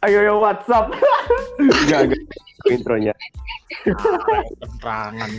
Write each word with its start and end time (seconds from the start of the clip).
Ayo 0.00 0.24
yo 0.24 0.40
WhatsApp. 0.40 0.96
Enggak, 1.60 2.08
enggak. 2.08 2.24
Intronya. 2.72 3.12
Penerangan. 3.84 5.30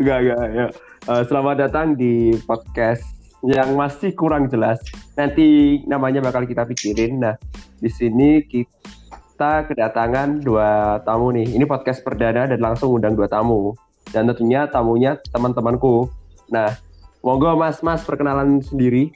Enggak, 0.00 0.18
enggak. 0.24 0.46
Ya. 0.48 0.66
Uh, 1.04 1.22
selamat 1.28 1.56
datang 1.60 1.92
di 1.92 2.32
podcast 2.48 3.04
yang 3.44 3.76
masih 3.76 4.16
kurang 4.16 4.48
jelas. 4.48 4.80
Nanti 5.12 5.76
namanya 5.84 6.24
bakal 6.24 6.48
kita 6.48 6.64
pikirin. 6.64 7.20
Nah, 7.20 7.36
di 7.84 7.92
sini 7.92 8.48
kita 8.48 9.68
kedatangan 9.68 10.40
dua 10.40 10.96
tamu 11.04 11.36
nih. 11.36 11.52
Ini 11.52 11.68
podcast 11.68 12.00
perdana 12.00 12.48
dan 12.48 12.64
langsung 12.64 12.96
undang 12.96 13.12
dua 13.12 13.28
tamu. 13.28 13.76
Dan 14.08 14.24
tentunya 14.32 14.64
tamunya 14.72 15.20
teman-temanku. 15.28 16.08
Nah, 16.48 16.80
monggo 17.20 17.60
Mas-mas 17.60 18.08
perkenalan 18.08 18.64
sendiri. 18.64 19.12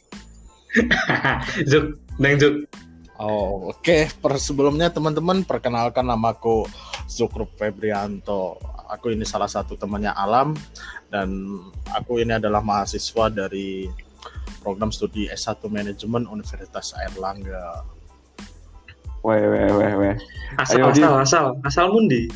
Zuk, 1.72 1.96
Neng 2.20 2.36
Zuk. 2.36 2.68
Oh, 3.16 3.72
oke. 3.72 3.80
Okay. 3.80 4.12
Per 4.12 4.36
sebelumnya 4.36 4.92
teman-teman 4.92 5.40
perkenalkan 5.44 6.04
namaku 6.04 6.68
Zukrup 7.08 7.56
Febrianto. 7.56 8.60
Aku 8.86 9.10
ini 9.10 9.26
salah 9.26 9.50
satu 9.50 9.74
temannya 9.74 10.12
Alam 10.14 10.54
dan 11.10 11.58
aku 11.90 12.22
ini 12.22 12.38
adalah 12.38 12.62
mahasiswa 12.62 13.32
dari 13.32 13.90
program 14.62 14.92
studi 14.92 15.26
S1 15.26 15.64
Manajemen 15.66 16.28
Universitas 16.28 16.92
Airlangga. 16.94 17.82
Weh, 19.26 19.42
weh, 19.42 19.70
weh, 19.74 19.92
weh. 19.96 20.16
Asal, 20.54 20.86
Ayo, 20.86 20.92
asal, 20.92 21.14
asal, 21.18 21.46
asal 21.66 21.86
mundi. 21.90 22.30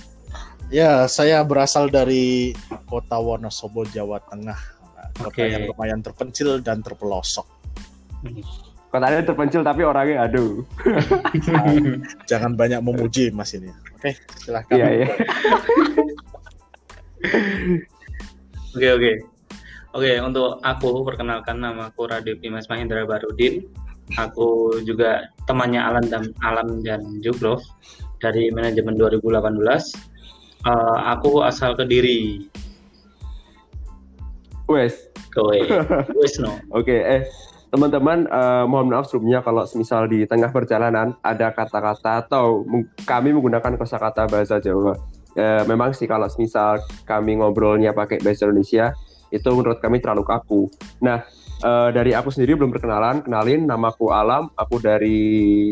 Ya, 0.71 1.07
saya 1.07 1.43
berasal 1.43 1.91
dari 1.91 2.55
kota 2.87 3.19
Wonosobo, 3.19 3.87
Jawa 3.87 4.19
Tengah. 4.27 4.59
Kota 5.19 5.39
okay. 5.39 5.55
yang 5.55 5.71
lumayan 5.71 6.03
terpencil 6.03 6.63
dan 6.63 6.83
terpelosok. 6.83 7.47
Hmm. 8.27 8.70
Kotanya 8.91 9.23
terpencil 9.23 9.63
tapi 9.63 9.87
orangnya 9.87 10.27
aduh. 10.27 10.67
Jangan 12.31 12.59
banyak 12.59 12.83
memuji 12.83 13.31
Mas 13.31 13.55
ini. 13.55 13.71
Oke, 13.95 14.19
silahkan. 14.43 14.75
Iya, 14.75 14.89
iya. 14.91 15.07
Oke, 18.71 18.87
oke. 18.87 19.13
Oke, 19.99 20.23
untuk 20.23 20.63
aku 20.63 21.03
perkenalkan 21.03 21.59
nama 21.59 21.91
aku 21.91 22.07
Radit 22.07 22.39
Dimas 22.39 22.71
Mahendra 22.71 23.03
Barudin. 23.03 23.67
Aku 24.15 24.79
juga 24.87 25.27
temannya 25.51 25.83
Alan 25.83 26.07
dan 26.07 26.31
Alam 26.47 26.79
dan 26.87 27.03
Jugrov 27.19 27.59
dari 28.23 28.55
manajemen 28.55 28.95
2018. 28.95 29.51
Uh, 30.63 30.99
aku 31.11 31.43
asal 31.43 31.75
Kediri. 31.75 32.47
Wes. 34.71 35.11
Kowe. 35.35 35.59
Wes 36.15 36.39
no. 36.43 36.55
Oke, 36.71 36.95
okay, 36.95 37.01
eh 37.03 37.23
teman-teman 37.71 38.27
uh, 38.27 38.67
mohon 38.67 38.91
maaf 38.91 39.07
sebelumnya 39.07 39.41
kalau 39.47 39.63
misal 39.79 40.11
di 40.11 40.27
tengah 40.27 40.51
perjalanan 40.51 41.15
ada 41.23 41.55
kata-kata 41.55 42.27
atau 42.27 42.67
kami 43.07 43.31
menggunakan 43.31 43.79
kosakata 43.79 44.27
bahasa 44.27 44.59
Jawa. 44.59 44.99
Uh, 45.39 45.63
memang 45.71 45.95
sih 45.95 46.11
kalau 46.11 46.27
misal 46.43 46.83
kami 47.07 47.39
ngobrolnya 47.39 47.95
pakai 47.95 48.19
bahasa 48.19 48.51
Indonesia 48.51 48.91
itu 49.31 49.47
menurut 49.55 49.79
kami 49.79 50.03
terlalu 50.03 50.27
kaku. 50.27 50.67
Nah, 50.99 51.23
uh, 51.63 51.95
dari 51.95 52.11
aku 52.11 52.35
sendiri 52.35 52.59
belum 52.59 52.75
perkenalan, 52.75 53.23
kenalin 53.23 53.63
namaku 53.63 54.11
Alam, 54.11 54.51
aku 54.59 54.83
dari 54.83 55.71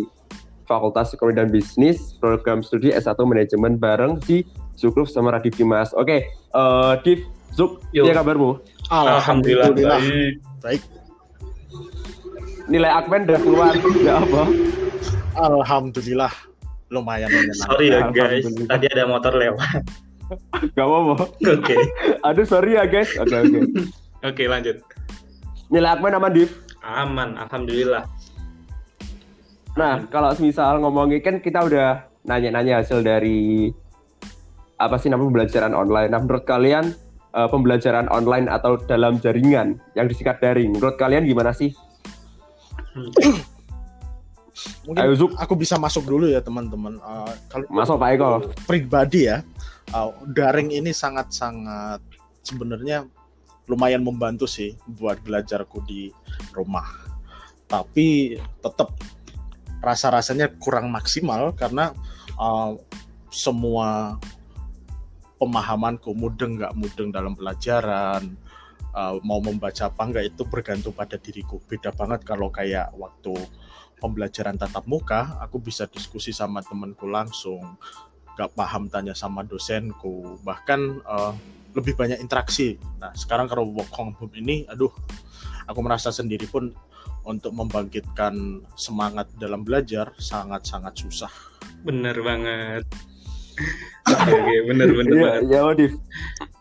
Fakultas 0.71 1.11
Ekonomi 1.11 1.35
dan 1.43 1.51
Bisnis, 1.51 2.15
program 2.23 2.63
studi 2.63 2.95
S1 2.95 3.19
Manajemen 3.19 3.75
bareng 3.75 4.23
si 4.23 4.47
Zukruf 4.79 5.11
sama 5.11 5.35
Radif 5.35 5.59
Dimas. 5.59 5.91
Oke, 5.99 6.07
okay, 6.07 6.21
uh, 6.55 6.95
Div, 7.03 7.27
Zuk, 7.51 7.83
ya 7.91 8.07
kabarmu? 8.15 8.63
Alhamdulillah, 8.95 9.75
Alhamdulillah. 9.75 9.99
baik. 9.99 10.35
Baik 10.63 10.83
nilai 12.69 12.91
Akmen 12.93 13.25
udah 13.25 13.41
keluar 13.41 13.73
ya 14.05 14.21
apa 14.21 14.43
Alhamdulillah 15.37 16.33
lumayan 16.89 17.29
sorry 17.57 17.93
ya 17.93 18.09
guys 18.13 18.45
tadi 18.69 18.87
ada 18.93 19.05
motor 19.09 19.33
lewat 19.37 19.85
Gak 20.77 20.85
apa-apa. 20.85 21.25
Oke. 21.25 21.57
Okay. 21.65 21.81
Aduh 22.21 22.45
sorry 22.45 22.77
ya 22.77 22.85
guys. 22.85 23.09
Oke 23.17 23.33
okay, 23.33 23.39
oke. 23.41 23.49
Okay. 23.49 23.63
oke 23.65 24.35
okay, 24.37 24.47
lanjut. 24.47 24.77
Nilai 25.73 25.97
Akmen 25.97 26.13
aman 26.13 26.33
Div? 26.33 26.51
Aman, 26.85 27.37
alhamdulillah. 27.37 28.05
Nah 29.77 30.05
kalau 30.09 30.33
misal 30.41 30.81
ngomongin 30.81 31.21
kan 31.21 31.37
kita 31.41 31.65
udah 31.65 32.05
nanya-nanya 32.25 32.81
hasil 32.85 33.01
dari 33.01 33.73
apa 34.79 34.97
sih 35.01 35.09
namanya 35.09 35.33
pembelajaran 35.33 35.73
online. 35.73 36.11
Nah 36.13 36.21
menurut 36.21 36.45
kalian 36.45 36.93
uh, 37.33 37.49
pembelajaran 37.49 38.07
online 38.09 38.47
atau 38.49 38.77
dalam 38.85 39.17
jaringan 39.21 39.81
yang 39.97 40.07
disingkat 40.09 40.41
daring, 40.41 40.77
menurut 40.77 40.97
kalian 41.01 41.25
gimana 41.25 41.53
sih? 41.57 41.73
Mungkin 44.85 44.99
Ayo, 44.99 45.31
aku 45.39 45.55
bisa 45.55 45.79
masuk 45.79 46.09
dulu 46.09 46.27
ya 46.27 46.43
teman-teman. 46.43 46.99
Uh, 46.99 47.31
kalau 47.47 47.67
masuk 47.71 47.97
Pak 48.01 48.11
Eko. 48.19 48.31
Pribadi 48.67 49.31
ya, 49.31 49.47
uh, 49.95 50.11
daring 50.35 50.75
ini 50.75 50.91
sangat-sangat 50.91 52.03
sebenarnya 52.43 53.07
lumayan 53.69 54.03
membantu 54.03 54.49
sih 54.49 54.75
buat 54.99 55.21
belajarku 55.23 55.85
di 55.87 56.11
rumah. 56.57 56.89
Tapi 57.69 58.35
tetap 58.65 58.97
rasa-rasanya 59.79 60.59
kurang 60.59 60.91
maksimal 60.91 61.55
karena 61.55 61.95
uh, 62.41 62.75
semua 63.31 64.19
pemahamanku 65.39 66.11
mudeng 66.19 66.59
nggak 66.59 66.75
mudeng 66.75 67.15
dalam 67.15 67.39
pelajaran 67.39 68.35
uh, 68.99 69.15
mau 69.23 69.39
membaca 69.39 69.87
apa 69.87 70.03
enggak 70.03 70.35
itu 70.35 70.43
bergantung 70.43 70.91
pada 70.91 71.15
diriku. 71.15 71.63
Beda 71.71 71.95
banget 71.95 72.27
kalau 72.27 72.51
kayak 72.51 72.91
waktu 72.99 73.39
pembelajaran 74.03 74.59
tatap 74.59 74.83
muka, 74.91 75.39
aku 75.39 75.63
bisa 75.63 75.87
diskusi 75.87 76.35
sama 76.35 76.63
temanku 76.63 77.07
langsung, 77.07 77.79
gak 78.39 78.55
paham 78.55 78.87
tanya 78.91 79.15
sama 79.15 79.43
dosenku, 79.43 80.39
bahkan 80.43 81.03
uh, 81.07 81.35
lebih 81.75 81.95
banyak 81.95 82.19
interaksi. 82.19 82.79
Nah 82.99 83.15
sekarang 83.15 83.47
kalau 83.47 83.71
work 83.71 83.91
from 83.95 84.15
home 84.19 84.35
ini, 84.35 84.67
aduh, 84.71 84.91
aku 85.67 85.79
merasa 85.83 86.11
sendiri 86.15 86.47
pun 86.47 86.75
untuk 87.27 87.53
membangkitkan 87.53 88.65
semangat 88.79 89.29
dalam 89.37 89.67
belajar 89.67 90.15
sangat-sangat 90.17 90.95
susah. 90.97 91.33
Bener 91.85 92.17
banget. 92.23 92.87
Oke, 94.09 94.57
bener 94.71 94.89
bener 94.95 95.13
ya, 95.13 95.23
banget. 95.27 95.43
Ya, 95.51 95.61
Wadif. 95.67 95.93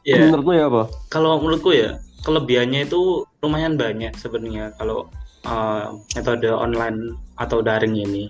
Ya. 0.01 0.17
Menurutmu 0.27 0.51
ya 0.57 0.65
apa? 0.67 0.83
Kalau 1.07 1.37
menurutku 1.39 1.71
ya, 1.71 2.01
kelebihannya 2.27 2.83
itu 2.83 3.23
lumayan 3.39 3.79
banyak 3.79 4.11
sebenarnya 4.19 4.75
kalau 4.75 5.07
uh, 5.47 5.95
metode 6.11 6.51
online 6.51 7.15
atau 7.39 7.63
daring 7.63 7.95
ini. 7.95 8.27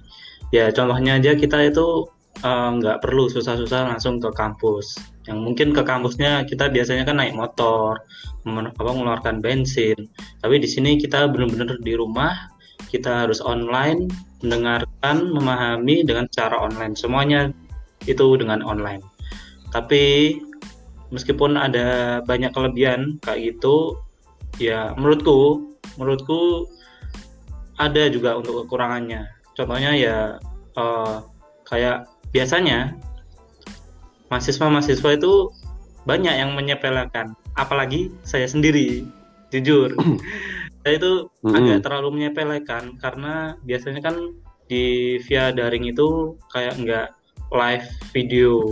Ya 0.53 0.69
contohnya 0.69 1.18
aja 1.18 1.34
kita 1.34 1.74
itu 1.74 2.06
uh, 2.46 2.69
nggak 2.78 2.97
uh, 2.97 3.02
perlu 3.02 3.25
susah-susah 3.34 3.90
langsung 3.90 4.22
ke 4.22 4.30
kampus. 4.38 5.02
Yang 5.25 5.40
mungkin 5.41 5.68
ke 5.74 5.81
kampusnya 5.81 6.46
kita 6.46 6.69
biasanya 6.69 7.03
kan 7.09 7.18
naik 7.18 7.34
motor, 7.34 8.00
apa 8.46 8.91
mengeluarkan 8.94 9.41
bensin. 9.44 9.97
Tapi 10.40 10.62
di 10.62 10.69
sini 10.69 10.96
kita 11.02 11.28
benar-benar 11.28 11.81
di 11.84 11.94
rumah, 11.97 12.47
kita 12.88 13.28
harus 13.28 13.44
online, 13.44 14.07
mendengarkan, 14.40 15.34
memahami 15.36 16.07
dengan 16.07 16.31
cara 16.31 16.56
online. 16.56 16.96
Semuanya 16.96 17.52
itu 18.07 18.40
dengan 18.40 18.63
online. 18.63 19.03
Tapi 19.75 20.38
meskipun 21.13 21.56
ada 21.56 22.19
banyak 22.23 22.51
kelebihan 22.51 23.22
kayak 23.23 23.56
gitu 23.56 24.00
ya 24.57 24.91
menurutku 24.97 25.72
menurutku 25.95 26.68
ada 27.78 28.09
juga 28.09 28.38
untuk 28.38 28.66
kekurangannya. 28.66 29.29
Contohnya 29.53 29.94
ya 29.94 30.18
uh, 30.78 31.22
kayak 31.69 32.09
biasanya 32.34 32.97
mahasiswa-mahasiswa 34.34 35.09
itu 35.13 35.53
banyak 36.03 36.34
yang 36.34 36.57
menyepelekan 36.57 37.38
apalagi 37.53 38.09
saya 38.25 38.50
sendiri 38.50 39.06
jujur. 39.53 39.94
Saya 40.88 41.03
itu 41.03 41.27
mm 41.27 41.51
-hmm. 41.51 41.57
agak 41.60 41.80
terlalu 41.83 42.10
menyepelekan 42.15 42.95
karena 43.03 43.60
biasanya 43.68 44.00
kan 44.00 44.15
di 44.71 45.19
via 45.27 45.51
daring 45.51 45.83
itu 45.83 46.39
kayak 46.56 46.80
nggak 46.80 47.07
live 47.51 47.88
video 48.15 48.63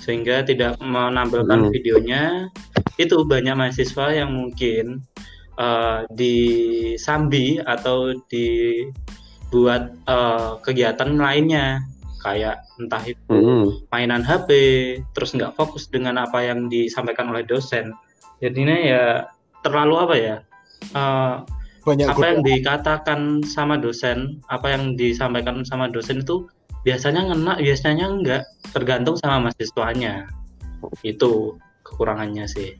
sehingga 0.00 0.42
tidak 0.42 0.80
menampilkan 0.80 1.68
hmm. 1.68 1.70
videonya 1.70 2.48
itu 2.96 3.20
banyak 3.24 3.54
mahasiswa 3.56 4.06
yang 4.12 4.32
mungkin 4.32 5.04
uh, 5.60 6.08
disambi 6.12 7.60
atau 7.60 8.16
dibuat 8.32 9.92
uh, 10.08 10.60
kegiatan 10.64 11.16
lainnya 11.20 11.84
kayak 12.20 12.60
entah 12.76 13.04
itu 13.04 13.32
hmm. 13.32 13.88
mainan 13.88 14.20
HP 14.20 14.50
terus 15.16 15.32
nggak 15.32 15.56
fokus 15.56 15.88
dengan 15.88 16.20
apa 16.20 16.44
yang 16.44 16.68
disampaikan 16.68 17.32
oleh 17.32 17.44
dosen 17.48 17.96
jadinya 18.44 18.76
ya 18.76 19.04
terlalu 19.64 19.94
apa 19.96 20.14
ya 20.16 20.36
uh, 20.96 21.44
banyak 21.80 22.06
apa 22.12 22.24
yang 22.28 22.40
dikatakan 22.44 23.20
sama 23.44 23.80
dosen 23.80 24.44
apa 24.52 24.68
yang 24.68 24.96
disampaikan 25.00 25.64
sama 25.64 25.88
dosen 25.88 26.20
itu 26.20 26.44
biasanya 26.86 27.32
ngena 27.32 27.54
biasanya 27.60 28.06
enggak 28.08 28.42
tergantung 28.72 29.16
sama 29.20 29.48
mahasiswanya 29.48 30.28
itu 31.04 31.60
kekurangannya 31.84 32.48
sih 32.48 32.76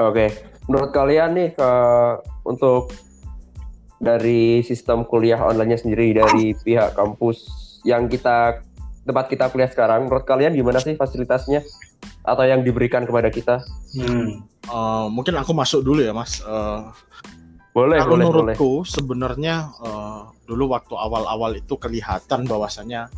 oke 0.00 0.26
menurut 0.70 0.90
kalian 0.94 1.36
nih 1.36 1.50
ke, 1.52 1.70
untuk 2.48 2.94
dari 4.02 4.66
sistem 4.66 5.06
kuliah 5.06 5.38
online-nya 5.38 5.78
sendiri 5.78 6.10
dari 6.18 6.58
pihak 6.58 6.98
kampus 6.98 7.46
yang 7.86 8.10
kita 8.10 8.62
tempat 9.06 9.30
kita 9.30 9.46
kuliah 9.50 9.70
sekarang. 9.70 10.10
Menurut 10.10 10.26
kalian 10.26 10.54
gimana 10.54 10.82
sih 10.82 10.98
fasilitasnya 10.98 11.62
atau 12.26 12.44
yang 12.46 12.66
diberikan 12.66 13.06
kepada 13.06 13.30
kita? 13.30 13.62
Hmm. 13.94 14.42
Uh, 14.66 15.06
mungkin 15.10 15.38
aku 15.38 15.54
masuk 15.54 15.86
dulu 15.86 16.02
ya, 16.02 16.14
Mas. 16.14 16.42
Uh, 16.42 16.90
boleh, 17.72 17.98
kalau 18.00 18.14
boleh, 18.16 18.24
menurutku 18.28 18.70
boleh. 18.84 18.88
sebenarnya 18.88 19.54
uh, 19.80 20.22
dulu 20.44 20.76
waktu 20.76 20.94
awal-awal 20.96 21.56
itu 21.56 21.74
kelihatan 21.80 22.44
bahwasanya 22.44 23.08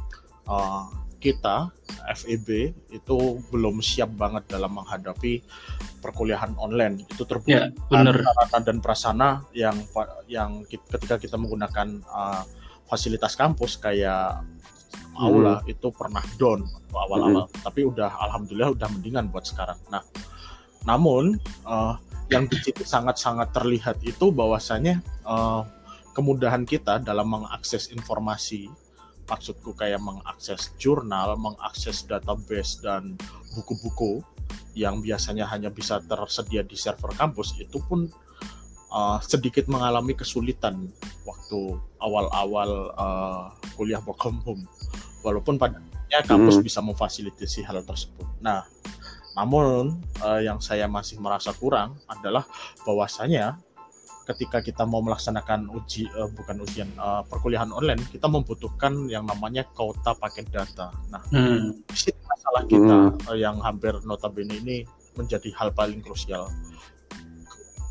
uh, 0.47 0.87
kita 1.19 1.73
FEB 2.05 2.77
itu 2.93 3.19
belum 3.49 3.81
siap 3.81 4.13
banget 4.13 4.45
dalam 4.45 4.77
menghadapi 4.77 5.41
perkuliahan 6.05 6.53
online 6.61 7.09
itu 7.09 7.25
terbukti 7.25 7.57
ya, 7.57 7.73
sarana 7.89 8.59
dan 8.61 8.77
prasana 8.85 9.29
yang 9.57 9.73
yang 10.29 10.69
ketika 10.69 11.17
kita 11.17 11.41
menggunakan 11.41 12.05
uh, 12.13 12.45
fasilitas 12.85 13.41
kampus 13.41 13.81
kayak 13.81 14.45
aula 15.17 15.65
hmm. 15.65 15.73
itu 15.73 15.89
pernah 15.97 16.21
down 16.37 16.69
awal-awal 16.93 17.49
hmm. 17.49 17.65
tapi 17.65 17.89
udah 17.89 18.13
alhamdulillah 18.29 18.77
udah 18.77 18.89
mendingan 18.93 19.33
buat 19.33 19.49
sekarang 19.49 19.81
nah 19.89 20.05
namun 20.85 21.41
uh, 21.65 21.97
yang 22.33 22.49
di 22.49 22.57
situ 22.61 22.83
sangat-sangat 22.85 23.53
terlihat 23.53 24.01
itu 24.05 24.33
bahwasanya 24.33 25.01
uh, 25.29 25.65
kemudahan 26.17 26.65
kita 26.65 27.03
dalam 27.03 27.29
mengakses 27.29 27.93
informasi 27.93 28.71
maksudku 29.25 29.73
kayak 29.73 30.01
mengakses 30.05 30.73
jurnal, 30.77 31.37
mengakses 31.41 32.05
database 32.05 32.81
dan 32.85 33.17
buku-buku 33.57 34.21
yang 34.77 35.01
biasanya 35.01 35.49
hanya 35.49 35.73
bisa 35.73 36.03
tersedia 36.05 36.61
di 36.61 36.77
server 36.77 37.15
kampus 37.17 37.57
itu 37.57 37.81
pun 37.89 38.11
uh, 38.93 39.19
sedikit 39.25 39.65
mengalami 39.71 40.13
kesulitan 40.13 40.93
waktu 41.25 41.79
awal-awal 42.03 42.93
uh, 42.95 43.45
kuliah 43.79 44.03
work 44.05 44.21
from 44.21 44.45
home. 44.45 44.69
Walaupun 45.25 45.57
pada 45.57 45.81
kampus 46.23 46.61
hmm. 46.61 46.67
bisa 46.69 46.79
memfasilitasi 46.85 47.67
hal 47.67 47.83
tersebut. 47.83 48.29
Nah, 48.39 48.63
namun 49.35 49.99
uh, 50.23 50.41
yang 50.41 50.63
saya 50.63 50.87
masih 50.87 51.19
merasa 51.19 51.51
kurang 51.55 51.99
adalah 52.07 52.47
bahwasanya 52.87 53.59
ketika 54.25 54.65
kita 54.65 54.83
mau 54.89 55.05
melaksanakan 55.05 55.69
uji 55.69 56.09
uh, 56.17 56.31
bukan 56.33 56.65
ujian 56.65 56.89
uh, 56.97 57.21
perkuliahan 57.29 57.69
online 57.71 58.01
kita 58.09 58.25
membutuhkan 58.25 59.11
yang 59.13 59.29
namanya 59.29 59.69
kota 59.77 60.17
paket 60.17 60.49
data. 60.49 60.91
Nah, 61.13 61.21
hmm. 61.29 61.85
masalah 62.25 62.63
kita 62.65 62.97
hmm. 63.13 63.29
uh, 63.29 63.37
yang 63.37 63.61
hampir 63.61 63.93
notabene 64.09 64.57
ini 64.65 64.77
menjadi 65.15 65.53
hal 65.61 65.77
paling 65.77 66.01
krusial. 66.01 66.49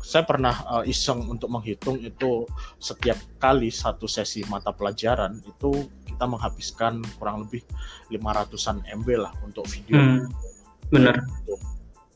Saya 0.04 0.26
pernah 0.26 0.54
uh, 0.68 0.84
iseng 0.84 1.26
untuk 1.26 1.48
menghitung 1.48 1.96
itu 2.02 2.44
setiap 2.76 3.16
kali 3.40 3.72
satu 3.72 4.04
sesi 4.04 4.44
mata 4.50 4.70
pelajaran 4.74 5.40
itu 5.42 5.88
kita 6.04 6.28
menghabiskan 6.28 7.02
kurang 7.18 7.46
lebih 7.48 7.64
500-an 8.12 8.84
MB 9.02 9.08
lah 9.16 9.32
untuk 9.42 9.66
video. 9.70 9.96
Hmm. 9.96 10.28
Benar. 10.90 11.24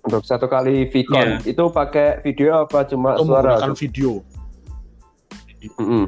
Untuk 0.05 0.25
satu 0.25 0.49
kali 0.49 0.89
VCon 0.89 1.43
yeah. 1.43 1.51
itu 1.53 1.65
pakai 1.69 2.25
video 2.25 2.65
apa 2.65 2.89
cuma 2.89 3.17
itu 3.17 3.29
suara? 3.29 3.61
Menggunakan 3.61 3.75
video. 3.77 4.13
Mm 5.59 5.87
-hmm. 5.87 6.05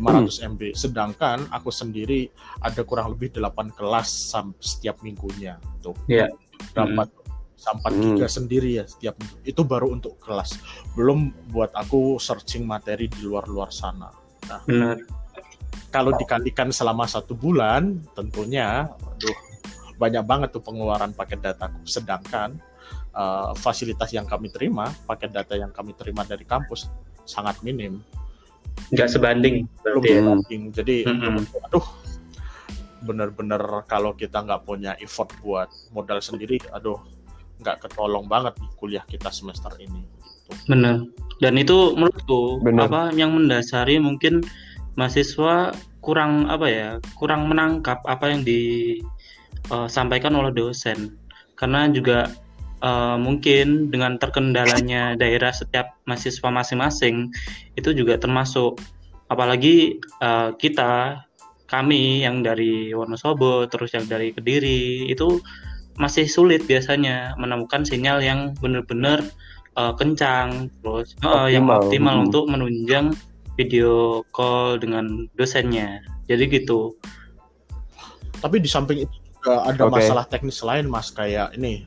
500 0.00 0.48
MB. 0.56 0.62
Sedangkan 0.72 1.38
aku 1.52 1.68
sendiri 1.68 2.32
ada 2.64 2.80
kurang 2.82 3.14
lebih 3.14 3.36
8 3.36 3.76
kelas 3.76 4.32
setiap 4.58 4.98
minggunya 5.04 5.60
tuh. 5.84 5.94
Yeah. 6.08 6.32
Dapat 6.72 7.10
mm 7.10 7.22
sampai 7.64 7.90
mm. 7.96 8.00
giga 8.04 8.28
sendiri 8.28 8.70
ya 8.76 8.84
setiap 8.84 9.16
minggu. 9.16 9.36
Itu 9.48 9.62
baru 9.64 9.88
untuk 9.96 10.20
kelas. 10.20 10.60
Belum 10.92 11.32
buat 11.48 11.72
aku 11.72 12.20
searching 12.20 12.68
materi 12.68 13.08
di 13.08 13.24
luar-luar 13.24 13.72
sana. 13.72 14.12
Nah, 14.52 14.60
Benar. 14.68 15.00
Kalau 15.88 16.12
dikalikan 16.18 16.74
selama 16.74 17.06
satu 17.06 17.38
bulan, 17.38 18.02
tentunya, 18.18 18.90
aduh, 18.90 19.38
banyak 19.96 20.24
banget 20.26 20.48
tuh 20.54 20.62
pengeluaran 20.62 21.14
paket 21.14 21.40
dataku. 21.42 21.82
Sedangkan 21.86 22.58
uh, 23.14 23.54
fasilitas 23.58 24.10
yang 24.10 24.26
kami 24.26 24.50
terima, 24.50 24.90
paket 25.06 25.30
data 25.30 25.54
yang 25.54 25.70
kami 25.70 25.94
terima 25.94 26.26
dari 26.26 26.42
kampus 26.46 26.90
sangat 27.24 27.60
minim. 27.64 28.02
Nggak 28.90 29.08
sebanding. 29.10 29.70
Belum 29.86 30.02
ya? 30.02 30.20
sebanding. 30.20 30.62
Jadi, 30.74 30.96
mm 31.06 31.16
-hmm. 31.18 31.66
aduh, 31.70 31.86
bener-bener 33.04 33.62
kalau 33.86 34.16
kita 34.16 34.42
nggak 34.42 34.62
punya 34.66 34.92
effort 34.98 35.30
buat 35.44 35.70
modal 35.94 36.18
sendiri, 36.18 36.58
aduh, 36.72 36.98
nggak 37.62 37.86
ketolong 37.86 38.26
banget 38.26 38.56
nih 38.58 38.70
kuliah 38.76 39.04
kita 39.06 39.30
semester 39.30 39.70
ini. 39.78 40.02
Gitu. 40.04 40.72
Bener. 40.72 41.06
Dan 41.40 41.54
itu 41.60 41.96
menurutku 41.96 42.60
Bener. 42.62 42.86
apa 42.88 43.10
yang 43.14 43.34
mendasari 43.34 43.98
mungkin 44.00 44.44
mahasiswa 44.94 45.74
kurang 46.04 46.46
apa 46.52 46.66
ya, 46.68 46.90
kurang 47.16 47.48
menangkap 47.48 48.04
apa 48.04 48.28
yang 48.30 48.44
disampaikan 48.44 49.23
uh, 49.70 49.88
oleh 49.88 50.52
dosen. 50.52 51.16
Karena 51.54 51.86
juga 51.88 52.28
uh, 52.84 53.16
mungkin 53.16 53.88
dengan 53.88 54.20
terkendalanya 54.20 55.16
daerah 55.16 55.50
setiap 55.50 55.96
mahasiswa 56.04 56.48
masing-masing 56.52 57.32
itu 57.78 57.90
juga 57.96 58.20
termasuk 58.20 58.76
apalagi 59.32 59.98
uh, 60.20 60.52
kita 60.60 61.24
kami 61.64 62.22
yang 62.22 62.44
dari 62.44 62.92
Wonosobo 62.92 63.64
terus 63.66 63.96
yang 63.96 64.04
dari 64.04 64.36
Kediri 64.36 65.08
itu 65.08 65.40
masih 65.96 66.28
sulit 66.28 66.66
biasanya 66.68 67.38
menemukan 67.40 67.86
sinyal 67.86 68.20
yang 68.20 68.52
benar-benar 68.60 69.24
uh, 69.78 69.94
kencang 69.96 70.68
terus 70.82 71.16
uh, 71.24 71.48
yang 71.48 71.70
optimal 71.70 72.20
hmm. 72.20 72.24
untuk 72.28 72.44
menunjang 72.50 73.14
video 73.54 74.20
call 74.34 74.76
dengan 74.76 75.30
dosennya 75.38 76.02
jadi 76.26 76.50
gitu 76.50 76.92
tapi 78.42 78.60
di 78.60 78.68
samping 78.68 79.06
itu 79.06 79.23
juga 79.44 79.68
ada 79.68 79.82
okay. 79.84 79.94
masalah 80.00 80.24
teknis 80.24 80.64
lain 80.64 80.88
mas 80.88 81.12
kayak 81.12 81.52
ini 81.52 81.84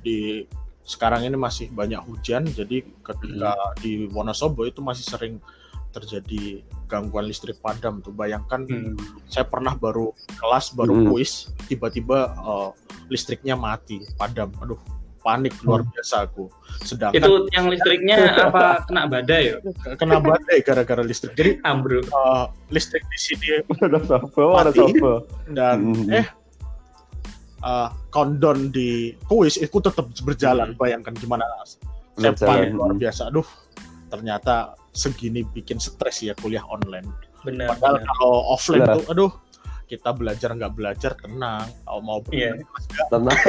di 0.00 0.48
sekarang 0.84 1.28
ini 1.28 1.36
masih 1.36 1.68
banyak 1.68 2.00
hujan 2.08 2.48
jadi 2.48 2.80
ketika 3.04 3.52
hmm. 3.52 3.76
di 3.84 3.92
Wonosobo 4.08 4.64
itu 4.64 4.80
masih 4.80 5.04
sering 5.04 5.36
terjadi 5.92 6.64
gangguan 6.88 7.28
listrik 7.28 7.60
padam 7.60 8.00
tuh 8.00 8.12
bayangkan 8.12 8.64
hmm. 8.64 8.96
saya 9.28 9.44
pernah 9.44 9.76
baru 9.76 10.16
kelas 10.40 10.72
baru 10.72 10.96
hmm. 10.96 11.06
kuis 11.12 11.52
tiba-tiba 11.68 12.32
uh, 12.40 12.70
listriknya 13.12 13.54
mati 13.54 14.00
padam 14.16 14.52
aduh 14.60 14.80
panik 15.24 15.56
luar 15.64 15.80
hmm. 15.84 15.92
biasa 15.96 16.28
aku 16.28 16.52
sedangkan 16.84 17.16
itu 17.16 17.32
yang 17.56 17.66
listriknya 17.72 18.16
apa 18.48 18.84
kena 18.84 19.08
badai 19.08 19.42
ya 19.54 19.56
kena 20.00 20.20
badai 20.20 20.60
gara-gara 20.60 21.00
listrik 21.00 21.32
jadi 21.32 21.64
ambruk 21.64 22.04
uh, 22.12 22.52
listrik 22.68 23.04
di 23.08 23.18
sini 23.20 23.48
mati 24.36 24.84
dan 25.48 25.78
hmm. 25.80 26.12
eh 26.12 26.43
uh, 27.64 27.88
countdown 28.12 28.68
di 28.68 29.16
kuis 29.26 29.56
itu 29.56 29.80
tetap 29.80 30.06
berjalan. 30.22 30.76
Hmm. 30.76 30.78
Bayangkan 30.78 31.14
gimana 31.16 31.44
saya 31.64 32.36
paling 32.36 32.76
luar 32.76 32.92
biasa. 32.94 33.32
Aduh, 33.32 33.46
ternyata 34.12 34.76
segini 34.94 35.42
bikin 35.42 35.80
stres 35.80 36.22
ya 36.22 36.36
kuliah 36.38 36.62
online. 36.68 37.08
Benar. 37.42 37.74
Padahal 37.74 37.96
benar. 37.98 38.08
kalau 38.14 38.34
offline 38.52 38.84
benar. 38.86 38.96
tuh, 39.00 39.04
aduh, 39.10 39.32
kita 39.90 40.10
belajar 40.14 40.48
nggak 40.54 40.72
belajar 40.76 41.12
tenang. 41.18 41.66
Kalau 41.82 42.00
mau 42.04 42.18
yeah. 42.30 42.54
tenang. 43.10 43.40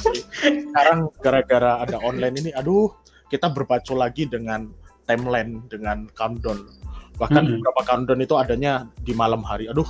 Sekarang 0.70 0.98
gara-gara 1.18 1.82
ada 1.82 1.96
online 2.00 2.36
ini, 2.46 2.50
aduh, 2.54 2.92
kita 3.28 3.50
berpacu 3.50 3.98
lagi 3.98 4.30
dengan 4.30 4.70
timeline 5.04 5.66
dengan 5.66 6.06
countdown. 6.14 6.70
Bahkan 7.18 7.42
hmm. 7.44 7.52
beberapa 7.60 7.80
countdown 7.84 8.20
itu 8.24 8.34
adanya 8.38 8.88
di 9.04 9.12
malam 9.12 9.44
hari. 9.44 9.68
Aduh, 9.68 9.86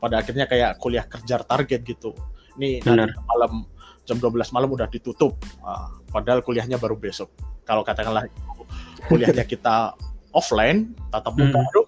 pada 0.00 0.24
akhirnya 0.24 0.48
kayak 0.48 0.80
kuliah 0.80 1.04
kerja 1.04 1.44
target 1.44 1.80
gitu. 1.84 2.16
Ini 2.56 2.82
nanti 2.82 3.14
malam 3.28 3.68
jam 4.08 4.16
12 4.16 4.50
malam 4.56 4.72
udah 4.72 4.88
ditutup. 4.88 5.36
Uh, 5.60 6.00
padahal 6.10 6.40
kuliahnya 6.40 6.80
baru 6.80 6.96
besok. 6.96 7.30
Kalau 7.68 7.84
katakanlah 7.84 8.26
kuliahnya 9.12 9.44
kita 9.44 9.94
offline 10.32 10.96
tatap 11.12 11.36
muka 11.36 11.60
hmm. 11.60 11.86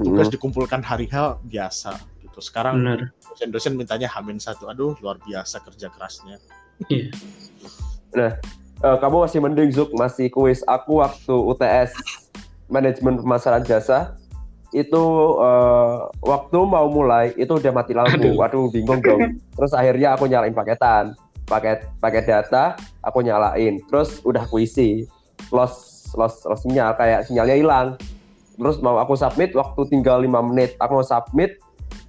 tugas 0.00 0.26
hmm. 0.26 0.34
dikumpulkan 0.34 0.80
hari 0.80 1.06
H 1.12 1.38
biasa 1.44 1.94
gitu. 2.24 2.40
Sekarang 2.40 2.82
dosen-dosen 3.30 3.76
mintanya 3.76 4.08
hamin 4.10 4.40
satu 4.40 4.72
aduh 4.72 4.96
luar 5.04 5.20
biasa 5.20 5.60
kerja 5.60 5.92
kerasnya. 5.92 6.40
Yeah. 6.92 7.08
nah 8.12 8.36
uh, 8.84 8.96
kamu 9.00 9.24
masih 9.24 9.40
mending 9.40 9.70
Zuk 9.72 9.96
masih 9.96 10.28
kuis 10.28 10.60
aku 10.68 11.00
waktu 11.00 11.32
UTS 11.32 11.96
manajemen 12.68 13.16
pemasaran 13.16 13.64
jasa 13.64 14.16
itu 14.74 15.04
uh, 15.38 16.10
waktu 16.22 16.58
mau 16.66 16.86
mulai 16.90 17.34
itu 17.38 17.58
udah 17.58 17.72
mati 17.74 17.92
lampu. 17.94 18.34
Aduh. 18.34 18.34
Waduh, 18.38 18.66
bingung 18.70 19.00
dong. 19.02 19.38
Terus 19.54 19.72
akhirnya 19.74 20.18
aku 20.18 20.26
nyalain 20.26 20.54
paketan. 20.54 21.14
Paket 21.46 21.86
paket 22.02 22.24
data 22.26 22.74
aku 23.02 23.22
nyalain. 23.22 23.78
Terus 23.86 24.22
udah 24.26 24.46
kuisi. 24.50 25.06
Lost 25.54 26.10
lost 26.18 26.46
lost 26.46 26.66
sinyal 26.66 26.98
kayak 26.98 27.26
sinyalnya 27.30 27.56
hilang. 27.58 27.88
Terus 28.56 28.80
mau 28.80 28.96
aku 28.98 29.14
submit 29.14 29.52
waktu 29.52 29.86
tinggal 29.92 30.24
5 30.24 30.48
menit. 30.50 30.74
Aku 30.80 30.98
mau 30.98 31.06
submit 31.06 31.60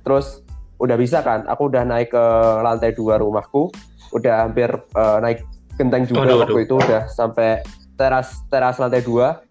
terus 0.01 0.41
udah 0.81 0.97
bisa 0.97 1.21
kan. 1.21 1.45
Aku 1.45 1.69
udah 1.69 1.85
naik 1.85 2.09
ke 2.15 2.25
lantai 2.65 2.95
dua 2.97 3.21
rumahku. 3.21 3.69
Udah 4.15 4.47
hampir 4.47 4.71
uh, 4.95 5.19
naik 5.19 5.43
genteng 5.77 6.09
juga 6.09 6.25
aduh, 6.25 6.41
waktu 6.41 6.57
aduh. 6.57 6.65
itu 6.65 6.75
udah 6.81 7.03
sampai 7.11 7.61
teras 7.93 8.41
teras 8.49 8.81
lantai 8.81 9.05
dua 9.05 9.45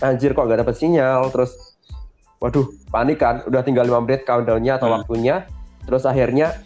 anjir 0.00 0.32
kok 0.32 0.44
nggak 0.48 0.64
dapet 0.64 0.76
sinyal 0.80 1.28
terus 1.30 1.73
waduh 2.44 2.68
panik 2.92 3.24
kan? 3.24 3.40
Udah 3.48 3.64
tinggal 3.64 3.88
lima 3.88 4.04
menit 4.04 4.28
countdownnya 4.28 4.76
atau 4.76 4.92
Hmm. 4.92 5.00
waktunya. 5.00 5.48
Terus 5.88 6.04
akhirnya 6.04 6.60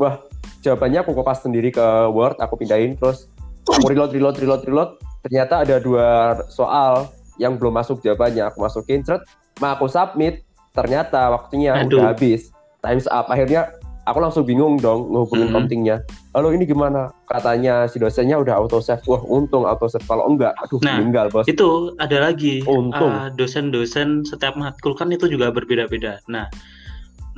wah 0.00 0.24
jawabannya 0.64 1.04
aku 1.04 1.12
kopas 1.12 1.44
sendiri 1.44 1.68
ke 1.68 1.84
Word 2.08 2.40
aku 2.40 2.56
pindahin 2.56 2.96
terus 2.96 3.28
aku 3.68 3.92
reload 3.92 4.16
reload 4.16 4.36
reload 4.40 4.62
reload. 4.64 4.90
Ternyata 5.28 5.68
ada 5.68 5.76
dua 5.76 6.40
soal 6.48 7.12
yang 7.36 7.60
belum 7.60 7.76
masuk 7.76 8.00
jawabannya. 8.00 8.48
Aku 8.48 8.64
masukin 8.64 9.04
seret 9.04 9.20
nah 9.60 9.76
aku 9.76 9.84
submit. 9.84 10.48
Ternyata 10.72 11.28
waktunya 11.28 11.76
Aduh. 11.76 12.00
udah 12.00 12.16
habis. 12.16 12.48
Times 12.80 13.04
up. 13.04 13.28
Akhirnya 13.28 13.68
aku 14.02 14.18
langsung 14.18 14.42
bingung 14.42 14.78
dong 14.78 15.14
ngehubungin 15.14 15.48
Mhm. 15.50 15.54
komtingnya 15.54 15.96
halo 16.34 16.50
ini 16.50 16.66
gimana 16.66 17.14
katanya 17.30 17.86
si 17.86 18.02
dosennya 18.02 18.34
udah 18.34 18.58
auto 18.58 18.82
save 18.82 19.02
wah 19.06 19.22
untung 19.22 19.62
auto 19.62 19.86
save 19.86 20.02
kalau 20.04 20.26
enggak 20.26 20.50
aduh 20.58 20.82
Nah, 20.82 20.98
meninggal 20.98 21.30
bos 21.30 21.46
Itu 21.46 21.94
ada 22.02 22.18
lagi 22.18 22.66
Untung. 22.66 23.12
uh, 23.12 23.30
dosen-dosen 23.32 24.26
setiap 24.26 24.58
matkul 24.58 24.98
kan 24.98 25.06
itu 25.14 25.30
juga 25.30 25.54
berbeda-beda. 25.54 26.18
Nah, 26.26 26.50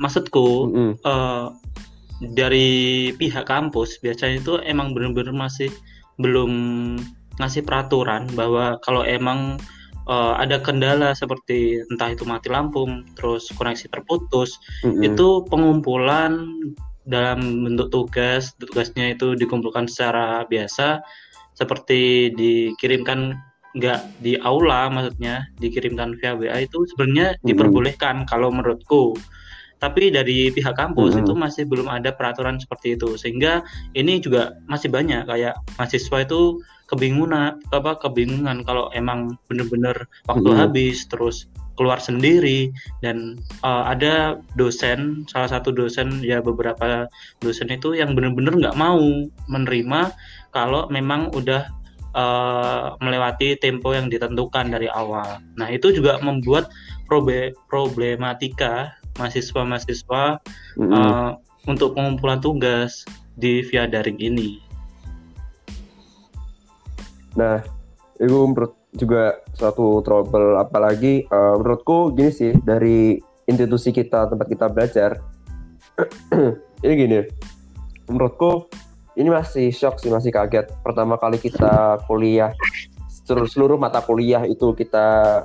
maksudku 0.01 0.73
Mm-mm. 0.73 0.91
eh, 0.99 1.45
dari 2.33 2.69
pihak 3.13 3.45
kampus 3.45 3.99
biasanya 4.01 4.41
itu 4.41 4.53
emang 4.65 4.95
benar-benar 4.95 5.35
masih 5.35 5.69
belum 6.17 6.51
ngasih 7.37 7.67
peraturan 7.67 8.31
bahwa 8.33 8.79
kalau 8.81 9.03
emang 9.03 9.59
eh, 10.05 10.33
ada 10.37 10.61
kendala 10.61 11.11
seperti 11.17 11.81
entah 11.91 12.13
itu 12.13 12.23
mati 12.23 12.49
lampu, 12.49 12.85
terus 13.17 13.49
koneksi 13.53 13.89
terputus, 13.89 14.57
Mm-mm. 14.85 15.01
itu 15.01 15.43
pengumpulan 15.49 16.45
dalam 17.05 17.65
bentuk 17.65 17.93
tugas, 17.93 18.57
tugasnya 18.57 19.13
itu 19.13 19.37
dikumpulkan 19.37 19.85
secara 19.85 20.45
biasa 20.49 21.05
seperti 21.55 22.33
dikirimkan 22.35 23.37
nggak 23.75 24.23
di 24.23 24.39
aula 24.39 24.87
maksudnya 24.87 25.51
dikirimkan 25.59 26.15
via 26.19 26.31
WA 26.35 26.63
itu 26.63 26.87
sebenarnya 26.95 27.35
Mhm. 27.39 27.43
diperbolehkan 27.43 28.15
kalau 28.23 28.47
menurutku 28.47 29.15
tapi 29.79 30.09
dari 30.09 30.49
pihak 30.51 30.75
kampus 30.75 31.15
Mhm. 31.15 31.21
itu 31.25 31.33
masih 31.35 31.63
belum 31.67 31.87
ada 31.91 32.15
peraturan 32.15 32.57
seperti 32.57 32.95
itu 32.95 33.19
sehingga 33.19 33.61
ini 33.93 34.23
juga 34.23 34.55
masih 34.65 34.89
banyak 34.89 35.27
kayak 35.27 35.55
mahasiswa 35.75 36.17
itu 36.23 36.59
kebingungan 36.85 37.57
apa 37.73 37.97
kebingungan 37.97 38.61
kalau 38.61 38.93
emang 38.93 39.35
bener-bener 39.49 40.05
waktu 40.29 40.49
Mhm. 40.53 40.57
habis 40.57 41.05
terus 41.09 41.49
keluar 41.75 41.99
sendiri 41.99 42.71
dan 43.03 43.35
uh, 43.59 43.91
ada 43.91 44.39
dosen 44.55 45.27
salah 45.27 45.51
satu 45.51 45.75
dosen 45.75 46.23
ya 46.23 46.39
beberapa 46.39 47.11
dosen 47.43 47.67
itu 47.67 47.99
yang 47.99 48.15
bener-bener 48.15 48.55
nggak 48.55 48.79
mau 48.79 49.01
menerima 49.51 50.15
kalau 50.55 50.87
memang 50.87 51.35
udah 51.35 51.67
uh, 52.15 52.95
melewati 53.03 53.59
tempo 53.59 53.91
yang 53.91 54.07
ditentukan 54.07 54.71
dari 54.71 54.87
awal. 54.87 55.43
Nah 55.59 55.67
itu 55.67 55.91
juga 55.91 56.15
membuat 56.23 56.71
probe 57.11 57.51
problematika 57.67 58.95
mahasiswa-mahasiswa 59.19 60.23
Mm-mm. 60.79 60.91
uh, 60.91 61.31
untuk 61.65 61.97
pengumpulan 61.97 62.39
tugas 62.39 63.03
di 63.35 63.65
via 63.67 63.89
daring 63.89 64.19
ini. 64.21 64.61
Nah, 67.35 67.59
itu 68.15 68.37
menurut 68.47 68.75
juga 68.95 69.43
suatu 69.51 69.99
trouble 70.07 70.55
apalagi 70.55 71.27
eh, 71.27 71.53
menurutku 71.59 72.15
gini 72.15 72.31
sih 72.31 72.55
dari 72.63 73.19
institusi 73.43 73.91
kita 73.91 74.31
tempat 74.31 74.47
kita 74.47 74.71
belajar 74.71 75.19
ini 76.83 76.93
gini 76.95 77.19
menurutku 78.07 78.71
ini 79.19 79.27
masih 79.27 79.67
shock 79.75 79.99
sih 79.99 80.07
masih 80.07 80.31
kaget 80.31 80.71
pertama 80.79 81.19
kali 81.19 81.35
kita 81.39 81.99
kuliah 82.07 82.55
seluruh, 83.27 83.49
seluruh 83.51 83.77
mata 83.79 83.99
kuliah 83.99 84.47
itu 84.47 84.71
kita 84.71 85.43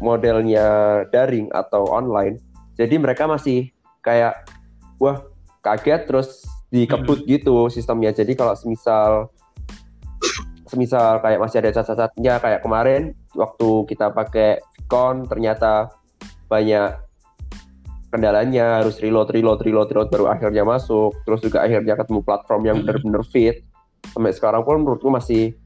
modelnya 0.00 1.04
daring 1.12 1.52
atau 1.52 1.88
online 1.92 2.40
jadi 2.76 2.94
mereka 3.00 3.24
masih 3.24 3.72
kayak 4.04 4.46
wah 5.00 5.24
kaget 5.64 6.06
terus 6.06 6.44
dikebut 6.70 7.24
gitu 7.26 7.66
sistemnya. 7.72 8.12
Jadi 8.12 8.36
kalau 8.36 8.54
semisal 8.54 9.32
semisal 10.66 11.22
kayak 11.22 11.40
masih 11.40 11.62
ada 11.62 11.70
cacat-cacatnya 11.72 12.42
kayak 12.42 12.60
kemarin 12.60 13.14
waktu 13.32 13.68
kita 13.86 14.10
pakai 14.10 14.58
Vicon 14.76 15.24
ternyata 15.26 15.94
banyak 16.50 17.00
kendalanya 18.10 18.82
harus 18.82 18.98
reload 19.02 19.30
reload 19.34 19.62
reload 19.62 19.88
reload 19.90 20.08
baru 20.12 20.26
akhirnya 20.30 20.62
masuk. 20.62 21.16
Terus 21.26 21.40
juga 21.42 21.66
akhirnya 21.66 21.98
ketemu 21.98 22.20
platform 22.22 22.62
yang 22.66 22.76
Mhm. 22.78 22.82
benar-benar 22.86 23.22
fit. 23.26 23.56
Sampai 24.14 24.32
sekarang 24.36 24.62
pun 24.62 24.82
menurutku 24.82 25.10
masih 25.10 25.58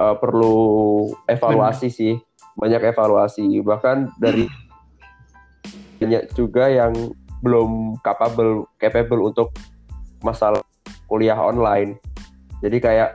uh, 0.00 0.16
perlu 0.16 1.10
evaluasi 1.28 1.92
sih. 1.92 2.14
Banyak 2.56 2.94
evaluasi. 2.94 3.60
Bahkan 3.60 4.16
dari 4.16 4.48
banyak 6.04 6.22
juga 6.32 6.68
yang 6.68 6.92
belum 7.40 7.96
capable 8.00 8.68
capable 8.76 9.24
untuk 9.24 9.56
masalah 10.20 10.60
kuliah 11.06 11.36
online 11.36 11.96
jadi 12.60 12.76
kayak 12.78 13.10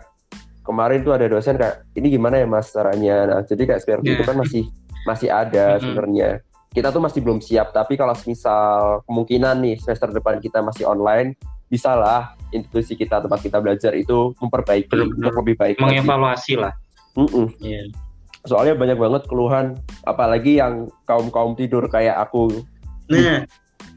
kemarin 0.62 1.02
tuh 1.02 1.14
ada 1.14 1.26
dosen 1.26 1.58
kayak 1.58 1.86
ini 1.94 2.14
gimana 2.14 2.38
ya 2.38 2.46
mas 2.46 2.70
caranya 2.70 3.16
nah 3.26 3.40
jadi 3.42 3.62
kayak 3.66 3.82
seperti 3.82 4.08
Ya. 4.08 4.16
itu 4.18 4.24
kan 4.24 4.38
masih 4.38 4.64
masih 5.04 5.30
ada 5.30 5.78
Mhm. 5.78 5.82
sebenarnya 5.82 6.30
kita 6.70 6.90
tuh 6.90 7.02
masih 7.02 7.20
belum 7.22 7.42
siap 7.42 7.74
tapi 7.74 7.94
kalau 7.94 8.14
misal 8.24 9.02
kemungkinan 9.06 9.58
nih 9.60 9.76
semester 9.78 10.10
depan 10.10 10.38
kita 10.38 10.62
masih 10.62 10.86
online 10.86 11.34
bisa 11.66 11.94
lah 11.94 12.34
institusi 12.50 12.94
kita 12.94 13.18
tempat 13.20 13.42
kita 13.42 13.58
belajar 13.58 13.94
itu 13.94 14.34
memperbaiki 14.38 14.90
Benar-benar 14.90 15.18
untuk 15.30 15.34
lebih 15.42 15.56
baik 15.56 15.76
lagi. 15.78 16.02
Mengevaluasi 16.02 16.54
lah. 16.58 16.74
Mm-mm. 17.14 17.46
Iya. 17.60 17.90
soalnya 18.40 18.72
banyak 18.72 18.96
banget 18.96 19.24
keluhan 19.28 19.76
apalagi 20.02 20.58
yang 20.58 20.88
kaum 21.04 21.28
kaum 21.28 21.54
tidur 21.54 21.84
kayak 21.86 22.16
aku 22.16 22.64
Nah, 23.10 23.42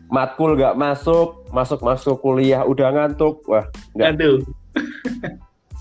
matkul 0.08 0.56
gak 0.56 0.76
masuk 0.76 1.48
masuk 1.52 1.80
masuk 1.84 2.16
kuliah 2.20 2.64
udah 2.64 2.92
ngantuk 2.92 3.44
wah 3.48 3.64
Nggak. 3.92 4.08
aduh. 4.16 4.36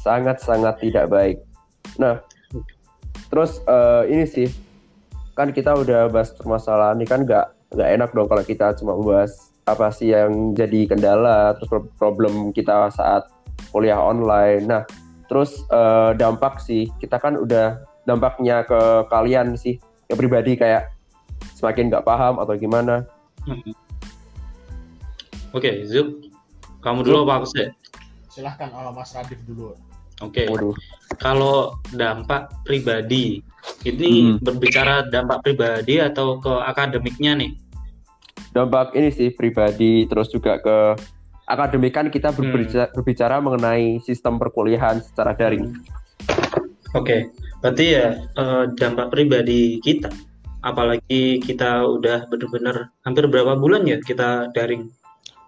sangat-sangat 0.04 0.82
tidak 0.82 1.08
baik. 1.08 1.38
Nah, 1.96 2.20
terus 3.32 3.64
eh, 3.64 4.04
ini 4.12 4.26
sih 4.28 4.48
kan 5.36 5.56
kita 5.56 5.76
udah 5.78 6.12
bahas 6.12 6.36
permasalahan 6.36 7.00
ini 7.00 7.08
kan 7.08 7.24
nggak 7.24 7.72
nggak 7.72 7.90
enak 7.96 8.10
dong 8.12 8.28
kalau 8.28 8.44
kita 8.44 8.76
cuma 8.76 9.00
membahas 9.00 9.32
apa 9.64 9.88
sih 9.94 10.12
yang 10.12 10.52
jadi 10.52 10.90
kendala 10.90 11.56
terus 11.56 11.70
pro- 11.72 11.92
problem 11.96 12.52
kita 12.52 12.92
saat 12.92 13.30
kuliah 13.72 14.00
online. 14.00 14.68
Nah, 14.68 14.84
terus 15.32 15.64
eh, 15.72 16.12
dampak 16.20 16.60
sih 16.60 16.92
kita 17.00 17.16
kan 17.22 17.40
udah 17.40 17.80
dampaknya 18.04 18.66
ke 18.68 19.08
kalian 19.08 19.56
sih 19.56 19.78
ya 20.10 20.18
pribadi 20.18 20.58
kayak 20.58 20.92
semakin 21.56 21.88
nggak 21.94 22.04
paham 22.04 22.42
atau 22.42 22.58
gimana. 22.58 23.08
Oke, 25.52 25.84
Zuk. 25.88 26.32
Kamu 26.82 27.06
dulu 27.06 27.28
apa 27.28 27.44
aku 27.44 27.48
sih? 27.54 27.68
Silahkan 28.32 28.72
oh, 28.74 28.90
Mas 28.96 29.14
Radif 29.14 29.38
dulu. 29.46 29.76
Oke. 30.24 30.48
Waduh. 30.50 30.74
Kalau 31.20 31.78
dampak 31.94 32.50
pribadi, 32.66 33.44
ini 33.86 34.34
Hmm. 34.34 34.38
berbicara 34.42 35.06
dampak 35.10 35.46
pribadi 35.46 36.02
atau 36.02 36.42
ke 36.42 36.54
akademiknya 36.66 37.38
nih? 37.38 37.52
Dampak 38.56 38.98
ini 38.98 39.14
sih 39.14 39.30
pribadi 39.34 40.10
terus 40.10 40.32
juga 40.32 40.58
ke 40.58 40.98
akademik 41.46 41.94
kan 41.94 42.08
kita 42.08 42.32
berbicara, 42.32 42.90
berbicara 42.96 43.36
mengenai 43.44 44.00
sistem 44.02 44.40
perkuliahan 44.40 45.04
secara 45.04 45.36
daring. 45.36 45.72
Oke, 46.96 47.32
berarti 47.64 47.86
ya 47.96 48.20
eh, 48.20 48.64
dampak 48.76 49.12
pribadi 49.12 49.80
kita, 49.80 50.12
apalagi 50.62 51.42
kita 51.42 51.86
udah 51.86 52.30
bener-bener 52.30 52.90
hampir 53.04 53.26
berapa 53.26 53.58
bulan 53.58 53.86
ya 53.86 53.98
kita 54.02 54.50
daring? 54.54 54.90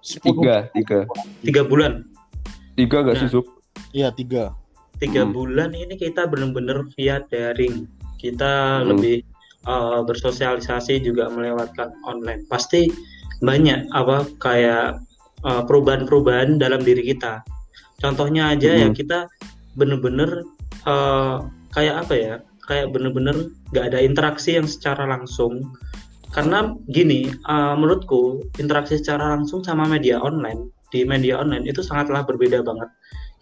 Tiga, 0.04 0.68
tiga. 0.76 1.08
Tiga 1.40 1.62
bulan. 1.64 2.04
Tiga 2.76 3.06
nggak 3.06 3.16
sih, 3.24 3.28
Nah. 3.30 3.34
Sup? 3.40 3.46
Iya 3.94 4.10
tiga. 4.12 4.52
Tiga 5.00 5.24
Hmm. 5.24 5.32
bulan 5.32 5.72
ini 5.72 5.96
kita 5.96 6.28
bener-bener 6.28 6.84
via 6.98 7.24
daring. 7.30 7.88
Kita 8.20 8.82
Hmm. 8.82 8.94
lebih 8.96 9.24
eh, 9.64 10.00
bersosialisasi 10.04 11.00
juga 11.08 11.32
melewatkan 11.32 11.96
online. 12.04 12.44
Pasti 12.52 12.92
banyak 13.40 13.88
apa 13.96 14.28
kayak 14.44 15.00
eh, 15.44 15.64
perubahan-perubahan 15.68 16.60
dalam 16.60 16.84
diri 16.84 17.04
kita. 17.16 17.44
Contohnya 18.00 18.52
aja 18.52 18.76
ya 18.76 18.92
Hmm. 18.92 18.96
kita 18.96 19.32
bener-bener 19.80 20.44
eh, 20.84 21.36
kayak 21.72 21.96
apa 22.04 22.14
ya? 22.20 22.36
Kayak 22.70 22.96
bener-bener 22.96 23.52
nggak 23.76 23.86
ada 23.92 24.00
interaksi 24.00 24.56
yang 24.56 24.68
secara 24.68 25.04
langsung. 25.04 25.74
Karena 26.34 26.74
gini, 26.90 27.30
eh, 27.30 27.74
menurutku 27.78 28.42
interaksi 28.58 28.98
secara 28.98 29.38
langsung 29.38 29.62
sama 29.62 29.86
media 29.86 30.18
online 30.18 30.74
di 30.94 31.02
media 31.02 31.42
online 31.42 31.66
itu 31.66 31.82
sangatlah 31.82 32.22
berbeda 32.22 32.62
banget. 32.62 32.88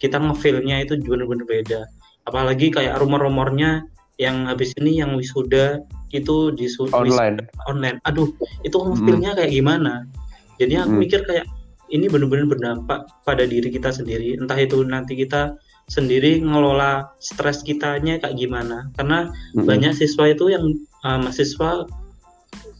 Kita 0.00 0.16
ngefeel-nya 0.16 0.88
itu 0.88 0.96
bener-bener 1.04 1.44
beda. 1.44 1.84
Apalagi 2.24 2.72
kayak 2.72 2.96
rumor-rumornya 2.96 3.84
yang 4.16 4.48
habis 4.48 4.72
ini 4.80 5.04
yang 5.04 5.12
wisuda 5.14 5.84
itu 6.16 6.50
di 6.56 6.66
Online. 6.96 7.44
online. 7.68 8.00
Aduh, 8.08 8.32
itu 8.64 8.72
ngefeel-nya 8.72 9.36
kayak 9.36 9.52
gimana? 9.52 10.08
Jadi 10.56 10.80
aku 10.80 10.96
Hmm. 10.96 11.00
mikir 11.04 11.20
kayak 11.28 11.46
ini 11.92 12.08
bener-bener 12.08 12.48
berdampak 12.48 13.04
pada 13.28 13.44
diri 13.44 13.68
kita 13.68 13.92
sendiri. 13.92 14.40
Entah 14.40 14.56
itu 14.56 14.80
nanti 14.80 15.12
kita 15.12 15.52
sendiri 15.92 16.40
ngelola 16.40 17.12
stres 17.20 17.60
kitanya 17.60 18.16
kayak 18.16 18.40
gimana. 18.40 18.88
Karena 18.96 19.28
Mm-mm. 19.28 19.68
banyak 19.68 19.92
siswa 19.92 20.32
itu 20.32 20.48
yang 20.48 20.64
uh, 21.04 21.20
mahasiswa 21.20 21.84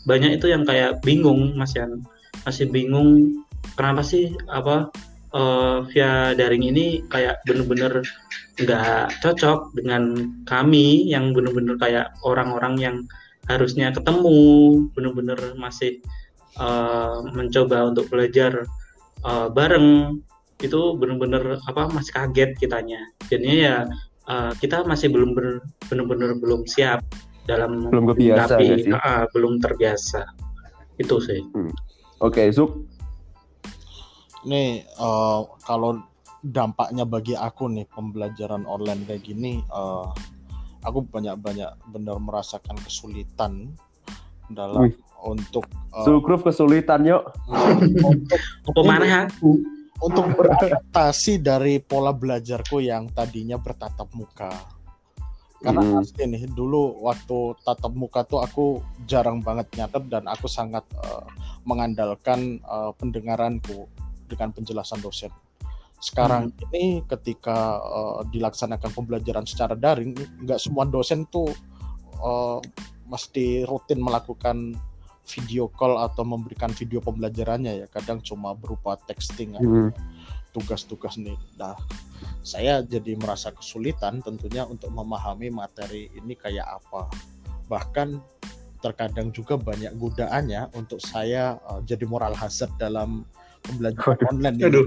banyak 0.09 0.41
itu 0.41 0.51
yang 0.51 0.65
kayak 0.67 0.99
bingung 1.05 1.55
Mas 1.55 1.77
Yan 1.79 2.03
masih 2.43 2.67
bingung 2.73 3.39
kenapa 3.79 4.03
sih 4.03 4.35
apa 4.51 4.91
uh, 5.31 5.87
via 5.91 6.35
daring 6.35 6.67
ini 6.67 7.07
kayak 7.07 7.39
bener-bener 7.47 8.03
nggak 8.59 9.23
cocok 9.23 9.73
dengan 9.79 10.35
kami 10.45 11.07
yang 11.07 11.31
bener-bener 11.31 11.79
kayak 11.79 12.11
orang-orang 12.27 12.75
yang 12.79 12.97
harusnya 13.47 13.91
ketemu 13.91 14.39
bener-bener 14.95 15.39
masih 15.59 15.99
uh, 16.59 17.23
mencoba 17.31 17.91
untuk 17.95 18.11
belajar 18.11 18.67
uh, 19.23 19.47
bareng 19.51 20.19
itu 20.63 20.95
bener-bener 20.95 21.59
apa 21.67 21.91
masih 21.91 22.13
kaget 22.15 22.51
kitanya 22.57 23.01
jadinya 23.27 23.59
ya 23.59 23.77
uh, 24.31 24.53
kita 24.59 24.87
masih 24.87 25.11
belum 25.11 25.35
bener-bener 25.91 26.39
belum 26.39 26.65
siap 26.71 27.03
dalam 27.47 27.91
belum 27.91 28.15
kebiasa 28.15 28.55
tapi, 28.55 28.87
sih? 28.87 28.95
Uh, 28.95 29.27
belum 29.35 29.59
terbiasa 29.59 30.23
itu 31.03 31.17
sih 31.19 31.43
hmm. 31.43 31.73
oke 32.23 32.39
okay, 32.39 32.47
Zuk 32.55 32.87
nih 34.47 34.87
uh, 34.99 35.47
kalau 35.67 36.03
dampaknya 36.43 37.07
bagi 37.07 37.39
aku 37.39 37.71
nih 37.71 37.87
pembelajaran 37.91 38.67
online 38.67 39.07
kayak 39.07 39.23
gini 39.23 39.63
uh, 39.71 40.11
aku 40.83 41.07
banyak-banyak 41.07 41.71
benar 41.91 42.19
merasakan 42.19 42.75
kesulitan 42.83 43.71
dalam 44.51 44.91
Wih. 44.91 44.95
untuk 45.23 45.67
uh, 45.95 46.03
Sukruf 46.03 46.43
kesulitan 46.43 47.07
yuk 47.07 47.23
untuk 48.67 48.85
aku 48.91 49.63
untuk 50.03 50.35
beradaptasi 50.35 51.39
dari 51.39 51.79
pola 51.79 52.11
belajarku 52.11 52.83
yang 52.83 53.07
tadinya 53.15 53.57
bertatap 53.57 54.11
muka 54.19 54.83
karena 55.63 55.79
hmm. 55.79 56.03
asli 56.03 56.25
nih 56.27 56.45
dulu 56.51 57.07
waktu 57.07 57.55
tatap 57.63 57.95
muka 57.95 58.27
tuh 58.27 58.43
aku 58.43 58.83
jarang 59.07 59.39
banget 59.39 59.71
nyatet 59.79 60.11
dan 60.11 60.27
aku 60.27 60.51
sangat 60.51 60.83
uh, 60.99 61.23
mengandalkan 61.63 62.59
uh, 62.67 62.91
pendengaranku 62.99 63.87
dengan 64.27 64.51
penjelasan 64.51 64.99
dosen. 64.99 65.31
Sekarang 66.03 66.51
hmm. 66.51 66.67
ini 66.67 66.85
ketika 67.07 67.79
uh, 67.79 68.27
dilaksanakan 68.27 68.91
pembelajaran 68.91 69.47
secara 69.47 69.79
daring, 69.79 70.19
nggak 70.43 70.59
semua 70.59 70.83
dosen 70.83 71.31
tuh 71.31 71.55
uh, 72.19 72.59
mesti 73.07 73.63
rutin 73.63 74.03
melakukan 74.03 74.75
video 75.23 75.71
call 75.71 76.03
atau 76.03 76.27
memberikan 76.27 76.71
video 76.75 76.99
pembelajarannya 76.99 77.85
ya. 77.85 77.87
Kadang 77.89 78.21
cuma 78.23 78.53
berupa 78.53 78.99
texting 79.07 79.55
hmm. 79.57 79.95
tugas-tugas 80.51 81.17
nih. 81.19 81.39
Nah, 81.57 81.79
saya 82.43 82.83
jadi 82.83 83.15
merasa 83.15 83.55
kesulitan 83.55 84.21
tentunya 84.21 84.67
untuk 84.67 84.91
memahami 84.91 85.49
materi 85.49 86.11
ini 86.19 86.35
kayak 86.35 86.83
apa. 86.83 87.07
Bahkan 87.71 88.19
terkadang 88.83 89.31
juga 89.31 89.55
banyak 89.55 89.95
godaannya 89.95 90.75
untuk 90.75 90.99
saya 90.99 91.55
uh, 91.71 91.79
jadi 91.87 92.03
moral 92.03 92.35
hazard 92.35 92.75
dalam 92.83 93.23
pembelajaran 93.63 94.19
Aduh. 94.19 94.31
online 94.35 94.57
ini. 94.59 94.67
Aduh. 94.67 94.87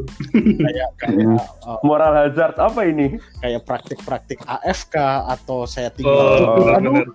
kayak 0.68 0.90
kayak 1.00 1.28
uh, 1.64 1.80
moral 1.88 2.12
hazard 2.12 2.56
apa 2.60 2.82
ini? 2.84 3.16
Kayak 3.40 3.64
praktik-praktik 3.64 4.44
AFK 4.44 4.96
atau 5.32 5.64
saya 5.64 5.90
tinggal 5.96 6.44
oh, 6.44 6.76
aduh. 6.76 7.08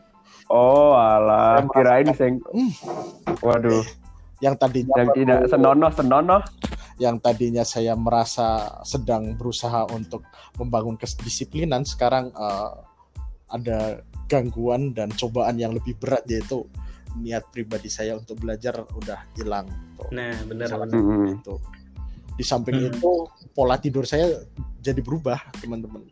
Oh, 0.50 0.98
alah, 0.98 1.62
kirain 1.70 2.10
saya 2.10 2.34
hmm. 2.34 2.72
Waduh. 3.38 3.86
Yang 4.42 4.54
tadinya 4.58 4.94
yang 4.98 5.10
tidak 5.14 5.40
senonoh 5.46 5.90
senonoh 5.94 6.42
yang 7.00 7.16
tadinya 7.16 7.64
saya 7.64 7.96
merasa 7.96 8.82
sedang 8.84 9.38
berusaha 9.38 9.88
untuk 9.94 10.26
membangun 10.60 11.00
kedisiplinan 11.00 11.86
sekarang 11.88 12.28
uh, 12.36 12.76
ada 13.48 14.04
gangguan 14.28 14.92
dan 14.92 15.08
cobaan 15.14 15.56
yang 15.56 15.72
lebih 15.72 15.96
berat 15.96 16.22
yaitu 16.28 16.68
niat 17.18 17.46
pribadi 17.50 17.90
saya 17.90 18.14
untuk 18.18 18.38
belajar 18.38 18.86
udah 18.94 19.26
hilang. 19.34 19.66
Nah, 20.14 20.34
benar. 20.46 20.70
-hmm. 20.70 21.40
itu. 21.40 21.54
Di 22.38 22.44
samping 22.46 22.78
hmm. 22.78 22.90
itu 22.94 23.12
pola 23.56 23.80
tidur 23.80 24.06
saya 24.06 24.46
jadi 24.78 25.02
berubah, 25.02 25.40
teman-teman. 25.58 26.06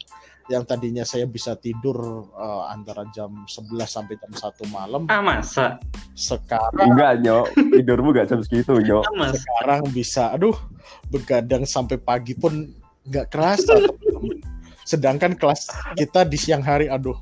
Yang 0.48 0.64
tadinya 0.64 1.04
saya 1.04 1.28
bisa 1.28 1.52
tidur 1.60 2.24
uh, 2.32 2.72
antara 2.72 3.04
jam 3.12 3.44
11 3.44 3.84
sampai 3.84 4.16
jam 4.16 4.32
1 4.32 4.48
malam. 4.72 5.04
Ah, 5.12 5.20
masa? 5.20 5.76
Sekarang 6.16 6.96
enggak, 6.96 7.20
Nyok. 7.20 7.46
Tidurmu 7.76 8.16
enggak 8.16 8.32
jam 8.32 8.40
segitu, 8.40 8.80
Nyok. 8.80 9.04
Ah, 9.04 9.32
sekarang 9.36 9.80
bisa 9.92 10.32
aduh 10.32 10.56
begadang 11.12 11.68
sampai 11.68 12.00
pagi 12.00 12.32
pun 12.32 12.72
nggak 13.08 13.32
kerasa 13.32 13.76
sedangkan 14.84 15.36
kelas 15.36 15.68
kita 15.96 16.24
di 16.28 16.36
siang 16.36 16.64
hari 16.64 16.88
aduh 16.88 17.16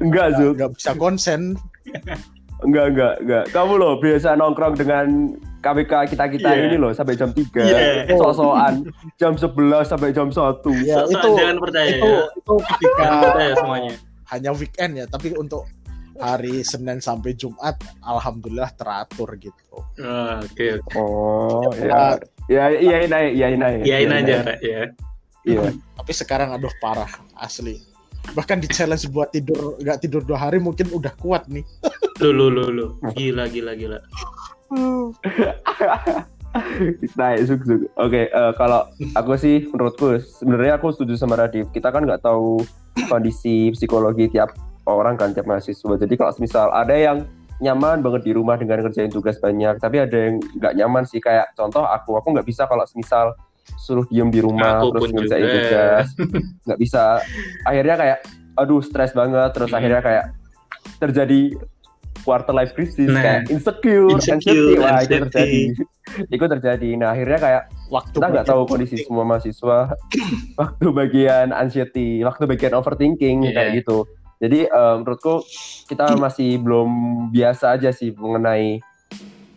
enggak 0.00 0.36
Zul 0.36 0.52
nggak 0.56 0.72
bisa 0.76 0.92
konsen 0.96 1.56
enggak 2.64 2.86
enggak 2.92 3.14
enggak 3.24 3.44
kamu 3.52 3.72
loh 3.80 4.00
biasa 4.00 4.36
nongkrong 4.36 4.76
dengan 4.76 5.36
KPK 5.64 5.92
kita 6.12 6.24
kita 6.28 6.50
yeah. 6.52 6.66
ini 6.68 6.76
loh 6.76 6.92
sampai 6.92 7.16
jam 7.16 7.32
3 7.32 7.40
yeah. 7.56 8.04
sosokan 8.20 8.84
jam 9.16 9.32
11 9.32 9.88
sampai 9.88 10.12
jam 10.12 10.28
1 10.28 10.36
ya, 10.84 11.08
itu 11.08 11.28
jangan 11.32 11.56
percaya 11.56 11.88
itu, 11.88 12.04
ya. 12.04 12.22
itu 12.36 12.54
ketika 12.68 13.04
percaya 13.24 13.52
semuanya 13.56 13.94
hanya 14.28 14.50
weekend 14.52 14.92
ya 15.00 15.04
tapi 15.08 15.32
untuk 15.32 15.64
hari 16.20 16.62
Senin 16.62 17.02
sampai 17.02 17.34
Jumat 17.34 17.74
alhamdulillah 17.98 18.70
teratur 18.78 19.34
gitu. 19.38 19.82
Ah, 19.98 20.38
oke. 20.42 20.54
Okay, 20.54 20.70
okay. 20.78 20.98
Oh, 20.98 21.70
ya. 21.74 22.18
Ya, 22.46 22.70
iya 22.70 22.96
ini 23.02 23.20
iya 23.34 23.46
ini 23.50 23.64
Iya 23.82 23.96
ini 24.04 24.14
aja, 24.14 24.36
ya. 24.60 24.82
Iya. 25.44 25.74
Tapi 25.96 26.12
sekarang 26.12 26.52
aduh 26.52 26.72
parah 26.78 27.08
asli. 27.40 27.80
Bahkan 28.32 28.64
di 28.64 28.68
challenge 28.72 29.08
buat 29.12 29.32
tidur 29.32 29.76
nggak 29.80 30.00
tidur 30.00 30.24
dua 30.24 30.48
hari 30.48 30.56
mungkin 30.60 30.88
udah 30.92 31.12
kuat 31.20 31.48
nih. 31.48 31.64
Lu 32.20 32.32
lu 32.32 32.48
lu 32.48 32.64
lu. 32.72 32.86
Gila 33.12 33.48
gila 33.52 33.76
gila. 33.76 33.98
nah, 37.18 37.34
suk 37.42 37.60
suk. 37.66 37.90
Oke, 37.98 37.98
okay, 37.98 38.24
uh, 38.30 38.50
eh, 38.50 38.52
kalau 38.54 38.86
aku 39.18 39.34
sih 39.34 39.66
menurutku 39.68 40.22
sebenarnya 40.22 40.78
aku 40.78 40.94
setuju 40.94 41.18
sama 41.18 41.34
Radif. 41.38 41.68
Kita 41.74 41.90
kan 41.90 42.06
nggak 42.06 42.22
tahu 42.22 42.62
kondisi 43.10 43.74
psikologi 43.74 44.30
tiap 44.30 44.54
orang 44.86 45.18
kan 45.18 45.34
tiap 45.34 45.48
mahasiswa. 45.48 45.94
Jadi 45.98 46.14
kalau 46.14 46.32
misal 46.38 46.70
ada 46.70 46.94
yang 46.94 47.26
nyaman 47.62 48.02
banget 48.02 48.26
di 48.26 48.32
rumah 48.34 48.58
dengan 48.58 48.82
kerjain 48.86 49.10
tugas 49.10 49.38
banyak, 49.38 49.78
tapi 49.78 50.02
ada 50.02 50.16
yang 50.30 50.42
nggak 50.58 50.74
nyaman 50.74 51.04
sih 51.06 51.22
kayak 51.22 51.54
contoh 51.54 51.86
aku, 51.86 52.18
aku 52.18 52.34
nggak 52.34 52.46
bisa 52.46 52.66
kalau 52.66 52.82
misal 52.98 53.34
suruh 53.80 54.04
diem 54.12 54.28
di 54.28 54.44
rumah 54.44 54.82
aku 54.82 54.92
terus 54.92 55.10
ngerjain 55.14 55.46
tugas, 55.48 56.06
nggak 56.66 56.80
bisa. 56.80 57.22
Akhirnya 57.64 57.94
kayak 57.96 58.18
aduh 58.54 58.82
stres 58.82 59.14
banget, 59.14 59.50
terus 59.54 59.70
hmm. 59.70 59.78
akhirnya 59.78 60.02
kayak 60.02 60.24
terjadi 61.00 61.40
quarter 62.24 62.56
life 62.56 62.72
crisis 62.72 63.12
nah, 63.12 63.20
kayak 63.20 63.52
insecure, 63.52 64.08
insecure 64.10 64.74
anxiety, 64.74 64.80
wah 64.80 64.98
itu 65.04 65.16
terjadi. 65.28 65.62
itu 66.34 66.44
terjadi. 66.58 66.88
Nah 66.96 67.08
akhirnya 67.12 67.38
kayak 67.38 67.62
waktu 67.92 68.16
kita 68.16 68.26
nggak 68.32 68.48
tahu 68.48 68.60
kondisi 68.64 68.96
semua 69.04 69.24
mahasiswa 69.28 69.92
waktu 70.60 70.86
bagian 70.90 71.52
anxiety 71.52 72.24
waktu 72.24 72.48
bagian 72.48 72.72
overthinking 72.72 73.44
yeah. 73.46 73.54
kayak 73.54 73.84
gitu. 73.84 74.08
Jadi 74.42 74.66
uh, 74.68 74.98
menurutku 75.00 75.44
kita 75.86 76.16
masih 76.18 76.58
belum 76.58 76.90
biasa 77.30 77.78
aja 77.78 77.94
sih 77.94 78.10
mengenai 78.12 78.82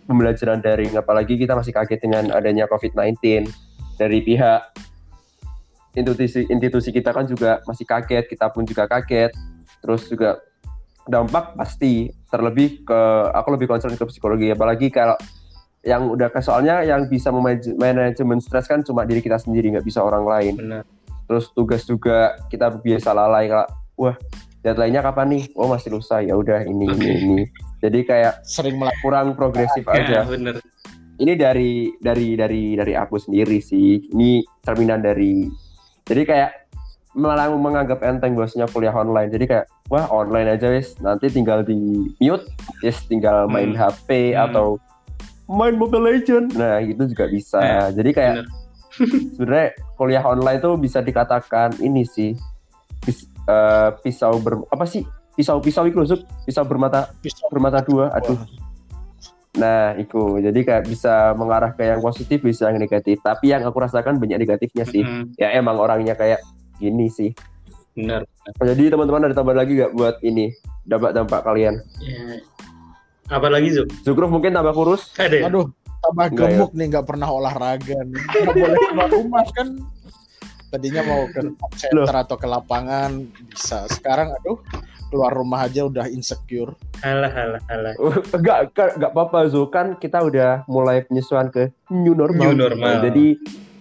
pembelajaran 0.07 0.63
daring, 0.63 0.95
apalagi 0.95 1.35
kita 1.35 1.51
masih 1.57 1.75
kaget 1.75 1.99
dengan 1.99 2.31
adanya 2.31 2.63
COVID-19 2.71 3.51
dari 3.99 4.23
pihak 4.23 4.61
institusi 5.97 6.45
institusi 6.47 6.89
kita 6.93 7.11
kan 7.11 7.27
juga 7.27 7.59
masih 7.67 7.83
kaget, 7.83 8.29
kita 8.29 8.47
pun 8.53 8.63
juga 8.63 8.87
kaget. 8.87 9.33
Terus 9.83 10.07
juga 10.07 10.39
dampak 11.07 11.55
pasti 11.55 12.11
terlebih 12.27 12.83
ke 12.83 12.99
aku 13.31 13.55
lebih 13.55 13.67
concern 13.71 13.95
ke 13.95 14.03
psikologi 14.07 14.51
apalagi 14.51 14.91
kalau 14.91 15.15
yang 15.87 16.11
udah 16.11 16.27
ke 16.27 16.43
soalnya 16.43 16.83
yang 16.83 17.07
bisa 17.07 17.31
manajemen 17.31 18.43
stres 18.43 18.67
kan 18.67 18.83
cuma 18.83 19.07
diri 19.07 19.23
kita 19.23 19.39
sendiri 19.39 19.71
nggak 19.71 19.87
bisa 19.87 20.03
orang 20.03 20.27
lain. 20.27 20.53
Benar. 20.59 20.83
Terus 21.27 21.51
tugas 21.55 21.87
juga 21.87 22.35
kita 22.51 22.75
biasa 22.83 23.15
lalai 23.15 23.47
kalau 23.47 23.67
wah 23.95 24.15
deadline-nya 24.67 24.99
kapan 24.99 25.27
nih? 25.39 25.43
Oh 25.55 25.71
masih 25.71 25.95
lusa 25.95 26.19
ya 26.19 26.35
udah 26.35 26.67
ini 26.67 26.91
ini 26.91 27.07
ini. 27.23 27.43
Jadi 27.83 28.03
kayak 28.03 28.43
sering 28.43 28.75
kurang 28.99 29.37
progresif 29.39 29.87
ya, 29.87 29.95
aja. 29.95 30.19
bener. 30.27 30.59
Ini 31.17 31.33
dari 31.39 31.93
dari 32.03 32.35
dari 32.35 32.75
dari 32.75 32.93
aku 32.97 33.15
sendiri 33.15 33.63
sih. 33.63 34.11
Ini 34.11 34.43
cerminan 34.67 34.99
dari 34.99 35.47
jadi 36.03 36.23
kayak 36.23 36.51
malah 37.17 37.49
menganggap 37.51 38.03
enteng 38.03 38.35
bosnya 38.35 38.67
kuliah 38.67 38.93
online. 38.93 39.31
Jadi 39.31 39.45
kayak 39.47 39.65
wah 39.87 40.07
online 40.11 40.59
aja 40.59 40.67
wes 40.67 40.99
nanti 40.99 41.31
tinggal 41.31 41.63
di 41.63 42.11
mute, 42.19 42.47
yes 42.83 43.07
tinggal 43.07 43.47
main 43.47 43.71
hmm. 43.71 43.79
HP 43.79 44.35
hmm. 44.35 44.43
atau 44.51 44.75
main 45.47 45.75
Mobile 45.79 46.03
Legend. 46.03 46.51
Nah, 46.53 46.83
gitu 46.83 47.07
juga 47.07 47.25
bisa. 47.31 47.59
Eh, 47.63 47.89
Jadi 47.95 48.09
kayak 48.11 48.35
sebenarnya 49.39 49.69
kuliah 49.95 50.23
online 50.27 50.59
tuh 50.59 50.75
bisa 50.75 50.99
dikatakan 50.99 51.79
ini 51.79 52.03
sih. 52.03 52.35
Uh, 53.47 53.95
pisau 54.03 54.43
ber 54.43 54.59
apa 54.67 54.83
sih? 54.83 55.07
Pisau 55.39 55.63
pisau 55.63 55.87
itu 55.87 55.95
loh 55.95 56.19
pisau 56.43 56.67
bermata 56.67 57.07
pisau. 57.23 57.47
bermata 57.47 57.79
dua 57.79 58.11
aduh. 58.11 58.35
Nah 59.55 59.95
itu. 59.95 60.43
Jadi 60.43 60.67
kayak 60.67 60.83
bisa 60.83 61.31
mengarah 61.39 61.71
ke 61.71 61.87
yang 61.87 62.03
positif 62.03 62.43
bisa 62.43 62.67
yang 62.67 62.75
negatif. 62.75 63.23
Tapi 63.23 63.55
yang 63.55 63.63
aku 63.63 63.79
rasakan 63.79 64.19
banyak 64.19 64.43
negatifnya 64.43 64.83
sih. 64.83 64.99
Mm-hmm. 64.99 65.39
ya 65.39 65.55
emang 65.55 65.79
orangnya 65.79 66.19
kayak 66.19 66.43
gini 66.75 67.07
sih. 67.07 67.31
Benar 67.95 68.27
jadi 68.55 68.83
teman-teman 68.95 69.27
ada 69.27 69.35
tambah 69.35 69.55
lagi 69.55 69.79
gak 69.79 69.93
buat 69.93 70.17
ini 70.23 70.55
dampak-dampak 70.87 71.43
kalian? 71.43 71.83
Ya. 71.99 72.39
Apalagi 73.27 73.75
Zuk? 73.75 73.91
Zukruf 74.07 74.31
mungkin 74.31 74.55
tambah 74.55 74.71
kurus? 74.71 75.11
Ada. 75.19 75.35
ya? 75.35 75.43
Aduh, 75.51 75.67
tambah 75.99 76.25
Enggak 76.31 76.47
ya? 76.47 76.55
gemuk 76.55 76.71
nih 76.71 76.85
nggak 76.95 77.05
pernah 77.07 77.27
olahraga 77.27 77.97
nih. 78.07 78.23
Nggak 78.23 78.55
boleh 78.55 78.77
keluar 78.87 79.09
rumah 79.11 79.45
kan. 79.51 79.67
Tadinya 80.67 81.01
mau 81.03 81.21
ke 81.31 81.39
center 81.75 82.15
atau 82.23 82.35
ke 82.39 82.47
lapangan 82.47 83.27
bisa. 83.51 83.87
Sekarang 83.91 84.31
aduh 84.31 84.59
keluar 85.07 85.31
rumah 85.31 85.67
aja 85.67 85.87
udah 85.87 86.07
insecure. 86.11 86.75
Alah, 87.03 87.31
alah, 87.31 87.61
alah. 87.71 87.93
Enggak, 88.35 88.75
enggak 88.75 89.11
apa-apa 89.11 89.47
Zu. 89.51 89.67
Kan 89.71 89.95
kita 89.99 90.23
udah 90.23 90.67
mulai 90.67 91.03
penyesuaian 91.07 91.47
ke 91.51 91.71
new 91.91 92.15
normal. 92.15 92.51
New 92.51 92.55
normal. 92.55 92.83
Nah, 92.83 93.03
jadi 93.03 93.35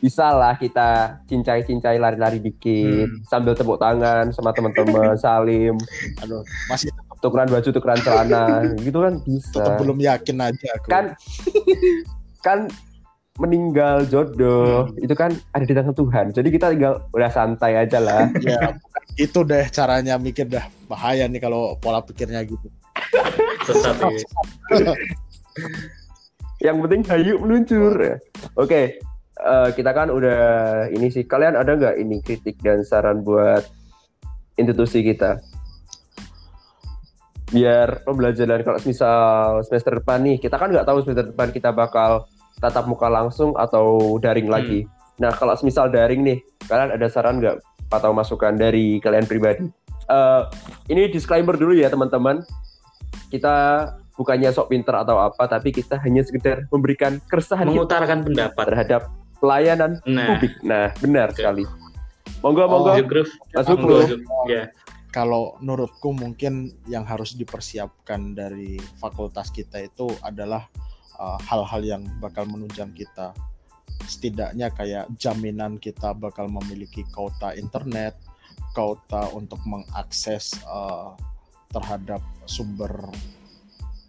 bisa 0.07 0.31
lah 0.31 0.55
kita 0.55 0.89
cincai-cincai 1.25 1.99
lari-lari 1.99 2.39
dikit 2.39 3.07
Hmm. 3.07 3.19
sambil 3.25 3.53
tepuk 3.53 3.77
tangan 3.77 4.31
sama 4.31 4.51
teman-teman 4.51 5.19
salim 5.19 5.75
Aduh, 6.21 6.41
masih 6.67 6.89
tukeran 7.19 7.49
baju 7.49 7.67
tukeran 7.67 7.99
celana 7.99 8.63
gitu 8.87 8.99
kan 9.01 9.19
bisa 9.21 9.51
tetap 9.53 9.73
belum 9.77 9.99
yakin 9.99 10.37
aja 10.39 10.69
aku. 10.75 10.87
kan 10.87 11.05
kan 12.41 12.59
meninggal 13.37 14.07
jodoh 14.07 14.87
Hmm. 14.87 14.97
itu 14.99 15.13
kan 15.13 15.29
ada 15.51 15.63
di 15.63 15.75
tangan 15.75 15.93
Tuhan 15.93 16.27
jadi 16.31 16.49
kita 16.49 16.67
tinggal 16.71 17.05
udah 17.11 17.29
santai 17.29 17.77
aja 17.77 17.99
lah 17.99 18.31
ya 18.47 18.79
itu 19.17 19.43
deh 19.43 19.67
caranya 19.69 20.17
mikir 20.17 20.47
dah 20.47 20.65
bahaya 20.87 21.27
nih 21.27 21.39
kalau 21.39 21.75
pola 21.75 21.99
pikirnya 21.99 22.45
gitu. 22.45 22.69
Sesat 23.63 23.97
ya. 24.73 24.93
yang 26.63 26.81
penting 26.81 27.03
hayu 27.05 27.37
meluncur 27.37 27.93
ya. 27.97 28.17
oke 28.55 28.97
eh, 29.37 29.71
kita 29.77 29.91
kan 29.93 30.09
udah 30.09 30.41
ini 30.93 31.13
sih. 31.13 31.25
Kalian 31.29 31.57
ada 31.57 31.77
nggak 31.77 31.97
ini 32.01 32.21
kritik 32.25 32.57
dan 32.65 32.83
saran 32.83 33.21
buat 33.21 33.65
institusi 34.57 35.05
kita? 35.05 35.41
Biar 37.53 38.03
pembelajaran 38.03 38.67
kalau 38.67 38.81
misal 38.83 39.63
semester 39.63 40.03
depan 40.03 40.19
nih 40.25 40.37
kita 40.43 40.59
kan 40.59 40.73
nggak 40.73 40.87
tahu 40.89 40.99
semester 41.07 41.31
depan 41.31 41.55
kita 41.55 41.71
bakal 41.71 42.27
tatap 42.59 42.89
muka 42.91 43.07
langsung 43.07 43.55
atau 43.55 44.17
daring 44.19 44.51
lagi. 44.51 44.89
Nah 45.23 45.31
kalau 45.31 45.55
misal 45.63 45.87
daring 45.93 46.27
nih 46.27 46.39
kalian 46.67 46.91
ada 46.97 47.07
saran 47.07 47.39
nggak 47.39 47.63
atau 47.93 48.11
masukan 48.11 48.59
dari 48.59 48.99
kalian 48.99 49.29
pribadi? 49.31 49.71
Eh, 50.07 50.43
ini 50.91 51.07
disclaimer 51.11 51.55
dulu 51.55 51.75
ya 51.75 51.87
teman-teman. 51.87 52.43
Kita 53.31 53.89
bukannya 54.17 54.51
sok 54.51 54.73
pinter 54.73 54.97
atau 54.97 55.21
apa 55.21 55.45
tapi 55.45 55.71
kita 55.71 56.01
hanya 56.03 56.25
sekedar 56.25 56.65
memberikan 56.73 57.21
keresahan 57.29 57.69
Mengutarakan 57.69 58.25
pendapat. 58.25 58.65
terhadap 58.65 59.03
pelayanan 59.41 60.01
Nah, 60.09 60.37
publik 60.37 60.53
nah 60.65 60.93
benar 61.01 61.31
Oke. 61.33 61.43
sekali 61.43 61.65
monggo 62.47 62.63
Oh, 62.63 62.69
monggo 62.71 62.91
masuk 62.95 63.79
Zuk. 64.07 64.21
Ya. 64.47 64.71
Kalau 65.11 65.57
menurutku 65.65 66.13
mungkin 66.13 66.77
yang 66.85 67.09
harus 67.09 67.33
dipersiapkan 67.33 68.37
dari 68.37 68.77
fakultas 69.01 69.49
kita 69.49 69.81
itu 69.81 70.13
adalah 70.21 70.69
uh, 71.17 71.41
hal-hal 71.41 71.81
yang 71.83 72.03
bakal 72.21 72.45
menunjang 72.45 72.93
kita. 72.93 73.33
Setidaknya 74.05 74.69
kayak 74.77 75.09
jaminan 75.17 75.81
kita 75.81 76.13
bakal 76.13 76.53
memiliki 76.53 77.01
kuota 77.17 77.57
internet, 77.57 78.13
kuota 78.77 79.33
untuk 79.33 79.59
mengakses 79.65 80.53
uh, 80.69 81.17
terhadap 81.73 82.21
sumber 82.45 82.93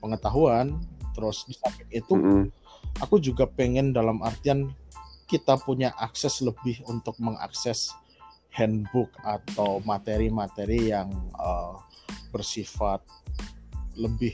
pengetahuan. 0.04 0.76
Terus 1.16 1.48
di 1.48 1.56
samping 1.56 1.90
itu 1.90 2.14
Mm-mm. 2.14 2.52
aku 3.00 3.18
juga 3.18 3.48
pengen 3.48 3.96
dalam 3.96 4.20
artian 4.20 4.70
kita 5.28 5.60
punya 5.60 5.92
akses 6.00 6.40
lebih 6.40 6.80
untuk 6.88 7.20
mengakses 7.20 7.92
handbook 8.50 9.12
atau 9.22 9.84
materi-materi 9.84 10.90
yang 10.90 11.12
uh, 11.36 11.78
bersifat 12.32 13.04
lebih 13.94 14.34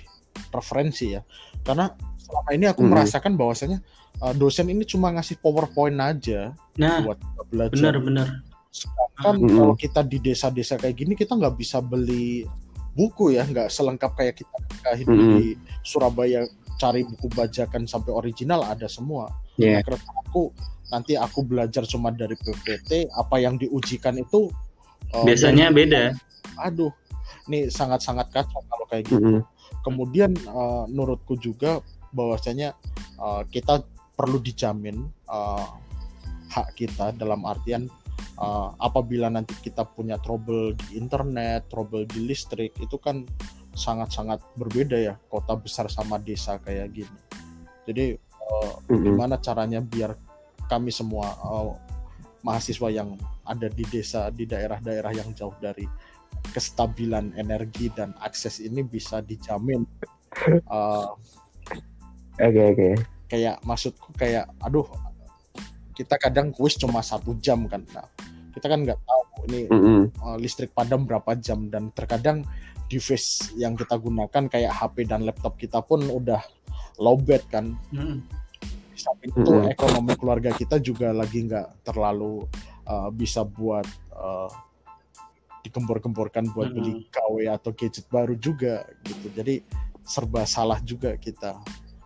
referensi 0.53 1.17
ya 1.17 1.21
karena 1.65 1.91
selama 2.19 2.49
ini 2.53 2.65
aku 2.69 2.81
Mhm. 2.85 2.89
merasakan 2.93 3.33
bahwasanya 3.35 3.79
uh, 4.21 4.31
dosen 4.31 4.69
ini 4.69 4.85
cuma 4.85 5.11
ngasih 5.11 5.41
powerpoint 5.41 5.97
aja 5.99 6.53
Nah, 6.77 7.01
buat 7.03 7.19
kita 7.19 7.43
belajar 7.49 7.73
benar-benar. 7.73 8.27
sedangkan 8.69 9.35
Mhm. 9.41 9.49
kalau 9.57 9.75
kita 9.75 10.01
di 10.01 10.17
desa-desa 10.17 10.77
kayak 10.77 10.95
gini 10.95 11.13
kita 11.13 11.33
nggak 11.35 11.57
bisa 11.57 11.81
beli 11.81 12.45
buku 12.93 13.33
ya 13.33 13.43
nggak 13.43 13.73
selengkap 13.73 14.13
kayak 14.13 14.37
kita 14.37 14.55
ketika 14.69 14.91
hidup 14.93 15.17
Mhm. 15.17 15.33
di 15.35 15.45
Surabaya 15.81 16.45
cari 16.77 17.05
buku 17.05 17.27
bajakan 17.31 17.85
sampai 17.85 18.11
original 18.11 18.65
ada 18.65 18.85
semua 18.87 19.29
Ya. 19.53 19.85
Nah, 19.85 20.01
aku 20.25 20.49
nanti 20.89 21.13
aku 21.13 21.45
belajar 21.45 21.85
cuma 21.85 22.09
dari 22.09 22.33
PPT 22.33 23.05
apa 23.13 23.37
yang 23.37 23.53
diujikan 23.53 24.17
itu 24.17 24.49
uh, 25.13 25.21
Biasanya 25.21 25.69
dari- 25.69 25.77
beda. 25.85 26.03
aduh 26.57 26.89
ini 27.45 27.69
sangat-sangat 27.69 28.33
kacau 28.33 28.65
kalau 28.65 28.85
kayak 28.89 29.05
gitu 29.13 29.21
Mm-mm. 29.21 29.41
kemudian 29.85 30.33
uh, 30.49 30.89
menurutku 30.89 31.37
juga 31.37 31.85
bahwasanya 32.17 32.73
uh, 33.21 33.45
kita 33.45 33.85
perlu 34.17 34.41
dijamin 34.41 35.05
uh, 35.29 35.69
hak 36.49 36.73
kita 36.73 37.13
dalam 37.13 37.45
artian 37.45 37.85
uh, 38.41 38.73
apabila 38.81 39.29
nanti 39.29 39.53
kita 39.61 39.85
punya 39.85 40.17
trouble 40.17 40.73
di 40.73 40.97
internet, 40.97 41.69
trouble 41.69 42.05
di 42.09 42.25
listrik 42.25 42.73
itu 42.81 42.97
kan 42.97 43.21
sangat-sangat 43.73 44.41
berbeda 44.55 44.97
ya 44.97 45.13
kota 45.27 45.57
besar 45.57 45.89
sama 45.89 46.21
desa 46.21 46.57
kayak 46.61 46.93
gini. 46.93 47.19
Jadi 47.83 48.05
uh, 48.17 48.73
gimana 48.87 49.37
caranya 49.41 49.83
biar 49.83 50.15
kami 50.69 50.93
semua 50.93 51.33
uh, 51.43 51.75
mahasiswa 52.45 52.89
yang 52.93 53.19
ada 53.43 53.67
di 53.67 53.83
desa 53.89 54.31
di 54.31 54.47
daerah-daerah 54.47 55.11
yang 55.11 55.35
jauh 55.35 55.55
dari 55.59 55.83
kestabilan 56.55 57.35
energi 57.35 57.91
dan 57.93 58.15
akses 58.21 58.63
ini 58.63 58.81
bisa 58.81 59.21
dijamin 59.21 59.85
Uh, 60.65 61.13
oke 62.47 62.61
oke 62.73 62.89
kayak 63.29 63.61
maksudku 63.61 64.09
kayak 64.17 64.49
aduh 64.61 64.85
kita 65.93 66.17
kadang 66.17 66.49
kuis 66.49 66.73
cuma 66.73 67.05
satu 67.05 67.37
jam 67.37 67.69
kan 67.69 67.85
nah 67.93 68.09
kita 68.53 68.69
kan 68.69 68.85
nggak 68.85 68.99
tahu 69.01 69.23
ini 69.49 69.61
Mm-mm. 69.67 70.01
uh, 70.21 70.37
listrik 70.37 70.71
padam 70.71 71.03
berapa 71.03 71.33
jam 71.41 71.67
dan 71.67 71.89
terkadang 71.91 72.45
device 72.87 73.51
yang 73.57 73.73
kita 73.73 73.97
gunakan 73.97 74.45
kayak 74.47 74.71
HP 74.71 75.09
dan 75.09 75.25
laptop 75.25 75.57
kita 75.57 75.81
pun 75.81 76.05
udah 76.05 76.39
lowbat 77.01 77.41
kan 77.49 77.73
Hmm. 77.89 78.21
di 78.93 78.99
samping 79.01 79.33
itu 79.33 79.49
Mm-mm. 79.49 79.73
ekonomi 79.73 80.13
keluarga 80.13 80.53
kita 80.53 80.77
juga 80.77 81.09
lagi 81.09 81.49
nggak 81.49 81.81
terlalu 81.81 82.45
uh, 82.85 83.09
bisa 83.09 83.41
buat 83.41 83.85
uh, 84.13 84.49
digembor-gemborkan 85.65 86.51
buat 86.51 86.75
beli 86.75 87.07
KW 87.09 87.47
atau 87.47 87.71
gadget 87.73 88.05
baru 88.11 88.35
juga 88.35 88.83
gitu 89.07 89.31
jadi 89.31 89.63
serba 90.03 90.43
salah 90.43 90.77
juga 90.83 91.15
kita 91.15 91.55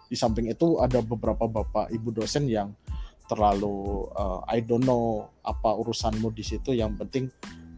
di 0.08 0.16
samping 0.16 0.48
itu 0.48 0.80
ada 0.80 1.04
beberapa 1.04 1.50
bapak 1.50 1.92
ibu 1.92 2.14
dosen 2.14 2.48
yang 2.48 2.72
terlalu 3.28 4.08
uh, 4.16 4.42
I 4.48 4.64
don't 4.64 4.84
know 4.84 5.28
apa 5.44 5.76
urusanmu 5.76 6.32
di 6.32 6.44
situ. 6.44 6.74
Yang 6.74 6.92
penting 7.04 7.26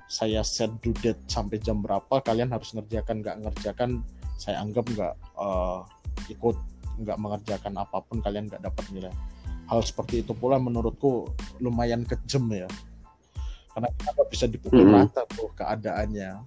saya 0.09 0.41
set 0.41 0.73
due 0.81 0.95
date 0.97 1.21
sampai 1.29 1.61
jam 1.61 1.85
berapa 1.85 2.21
kalian 2.25 2.49
harus 2.49 2.73
ngerjakan 2.73 3.21
nggak 3.21 3.37
ngerjakan 3.45 4.01
saya 4.41 4.57
anggap 4.63 4.89
nggak 4.89 5.13
uh, 5.37 5.85
ikut 6.31 6.57
nggak 6.99 7.17
mengerjakan 7.21 7.73
apa 7.77 8.01
pun 8.01 8.21
kalian 8.21 8.49
nggak 8.49 8.63
dapat 8.63 8.85
nilai. 8.89 9.13
Hal 9.69 9.85
seperti 9.85 10.25
itu 10.25 10.33
pula 10.33 10.57
menurutku 10.57 11.29
lumayan 11.61 12.01
kejam 12.05 12.49
ya. 12.49 12.65
Karena 13.69 13.89
kita 13.93 14.23
bisa 14.25 14.45
dipukul 14.49 14.81
Mhm. 14.81 14.93
rata 14.97 15.21
tuh 15.29 15.53
keadaannya 15.53 16.41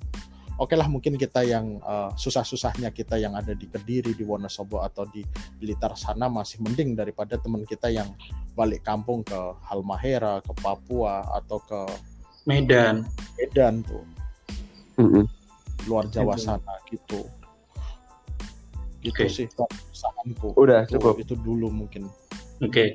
oke 0.63 0.79
lah 0.79 0.87
mungkin 0.87 1.19
kita 1.19 1.43
yang 1.43 1.83
uh, 1.83 2.15
susah-susahnya 2.15 2.95
kita 2.95 3.19
yang 3.19 3.35
ada 3.35 3.51
di 3.51 3.67
Kediri 3.67 4.15
di 4.15 4.23
Wonosobo 4.23 4.79
atau 4.79 5.03
di 5.11 5.27
Blitar 5.59 5.99
sana 5.99 6.31
masih 6.31 6.63
mending 6.63 6.95
daripada 6.95 7.35
teman 7.35 7.67
kita 7.67 7.91
yang 7.91 8.15
balik 8.55 8.87
kampung 8.87 9.27
ke 9.27 9.35
Halmahera 9.67 10.39
ke 10.39 10.55
Papua 10.63 11.27
atau 11.35 11.59
ke 11.59 11.81
Medan. 12.47 13.03
Medan 13.35 13.83
tuh 13.83 14.07
Mm-mm. 15.03 15.27
luar 15.91 16.07
Jawa 16.15 16.39
Medan. 16.39 16.63
sana 16.63 16.75
gitu 16.87 17.27
gitu 19.03 19.19
Oke. 19.19 19.27
sih 19.27 19.51
keresahanku 19.51 20.55
Udah, 20.55 20.87
itu, 20.87 20.95
cukup. 20.95 21.19
itu 21.19 21.35
dulu 21.35 21.75
mungkin 21.75 22.07
Oke. 22.63 22.95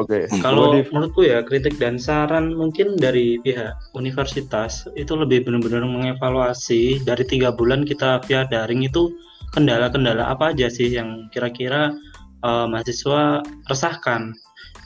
Oke 0.00 0.26
Kalau 0.40 0.72
Wadif. 0.72 0.88
menurutku 0.90 1.22
ya 1.28 1.44
kritik 1.44 1.76
dan 1.76 2.00
saran 2.00 2.56
mungkin 2.56 2.96
dari 2.96 3.36
pihak 3.44 3.76
universitas 3.92 4.88
itu 4.96 5.12
lebih 5.12 5.44
benar-benar 5.44 5.84
mengevaluasi 5.84 7.04
dari 7.04 7.22
tiga 7.28 7.52
bulan 7.52 7.84
kita 7.84 8.24
via 8.24 8.48
daring 8.48 8.88
itu 8.88 9.12
kendala-kendala 9.52 10.24
apa 10.32 10.56
aja 10.56 10.72
sih 10.72 10.88
yang 10.88 11.28
kira-kira 11.30 11.92
eh, 12.40 12.66
mahasiswa 12.70 13.44
resahkan. 13.68 14.32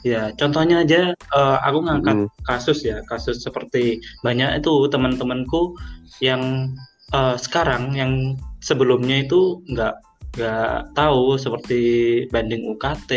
Ya 0.05 0.29
contohnya 0.37 0.85
aja 0.85 1.15
eh, 1.15 1.57
aku 1.65 1.79
ngangkat 1.87 2.15
Mm. 2.25 2.29
kasus 2.45 2.85
ya 2.85 3.01
kasus 3.09 3.41
seperti 3.41 4.03
banyak 4.21 4.61
itu 4.61 4.73
teman-temanku 4.91 5.73
yang 6.21 6.73
eh, 7.15 7.35
sekarang 7.39 7.95
yang 7.95 8.35
sebelumnya 8.61 9.23
itu 9.25 9.61
nggak 9.69 9.93
nggak 10.35 10.93
tahu 10.93 11.39
seperti 11.39 11.81
banding 12.29 12.67
UKT 12.75 13.11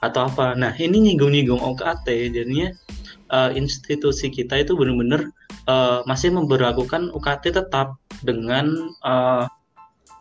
atau 0.00 0.30
apa. 0.30 0.54
Nah 0.54 0.72
ini 0.78 1.10
nyinggung-nyinggung 1.10 1.60
UKT 1.60 2.32
jadinya 2.32 2.70
eh, 3.34 3.50
institusi 3.58 4.30
kita 4.30 4.62
itu 4.62 4.78
benar-benar 4.78 5.28
eh, 5.66 6.00
masih 6.06 6.32
memperlakukan 6.32 7.10
UKT 7.12 7.58
tetap 7.58 7.98
dengan 8.22 8.90
uh, 9.06 9.46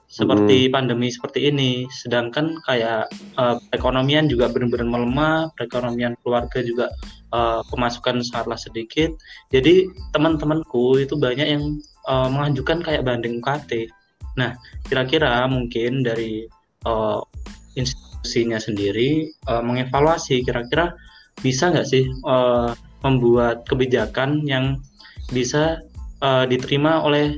seperti 0.08 0.68
hmm. 0.68 0.74
pandemi 0.74 1.08
seperti 1.12 1.52
ini. 1.52 1.86
Sedangkan 1.92 2.58
kayak 2.64 3.12
uh, 3.36 3.60
perekonomian 3.70 4.32
juga 4.32 4.48
benar-benar 4.50 4.88
melemah, 4.88 5.38
perekonomian 5.54 6.16
keluarga 6.24 6.64
juga 6.64 6.88
uh, 7.36 7.62
pemasukan 7.70 8.24
sangatlah 8.24 8.58
sedikit. 8.58 9.12
Jadi 9.52 9.92
teman-temanku 10.16 10.98
itu 11.04 11.20
banyak 11.20 11.48
yang 11.48 11.64
uh, 12.08 12.32
mengajukan 12.32 12.82
kayak 12.82 13.04
banding 13.04 13.44
UKT. 13.44 13.92
Nah, 14.38 14.54
kira-kira 14.86 15.44
mungkin 15.50 16.06
dari 16.06 16.46
uh, 16.86 17.20
institusinya 17.74 18.62
sendiri 18.62 19.34
uh, 19.50 19.62
mengevaluasi 19.66 20.46
kira-kira 20.46 20.94
bisa 21.42 21.70
nggak 21.70 21.90
sih 21.90 22.06
uh, 22.26 22.74
membuat 23.06 23.66
kebijakan 23.70 24.46
yang 24.46 24.82
bisa 25.30 25.82
uh, 26.22 26.46
diterima 26.50 27.02
oleh 27.02 27.38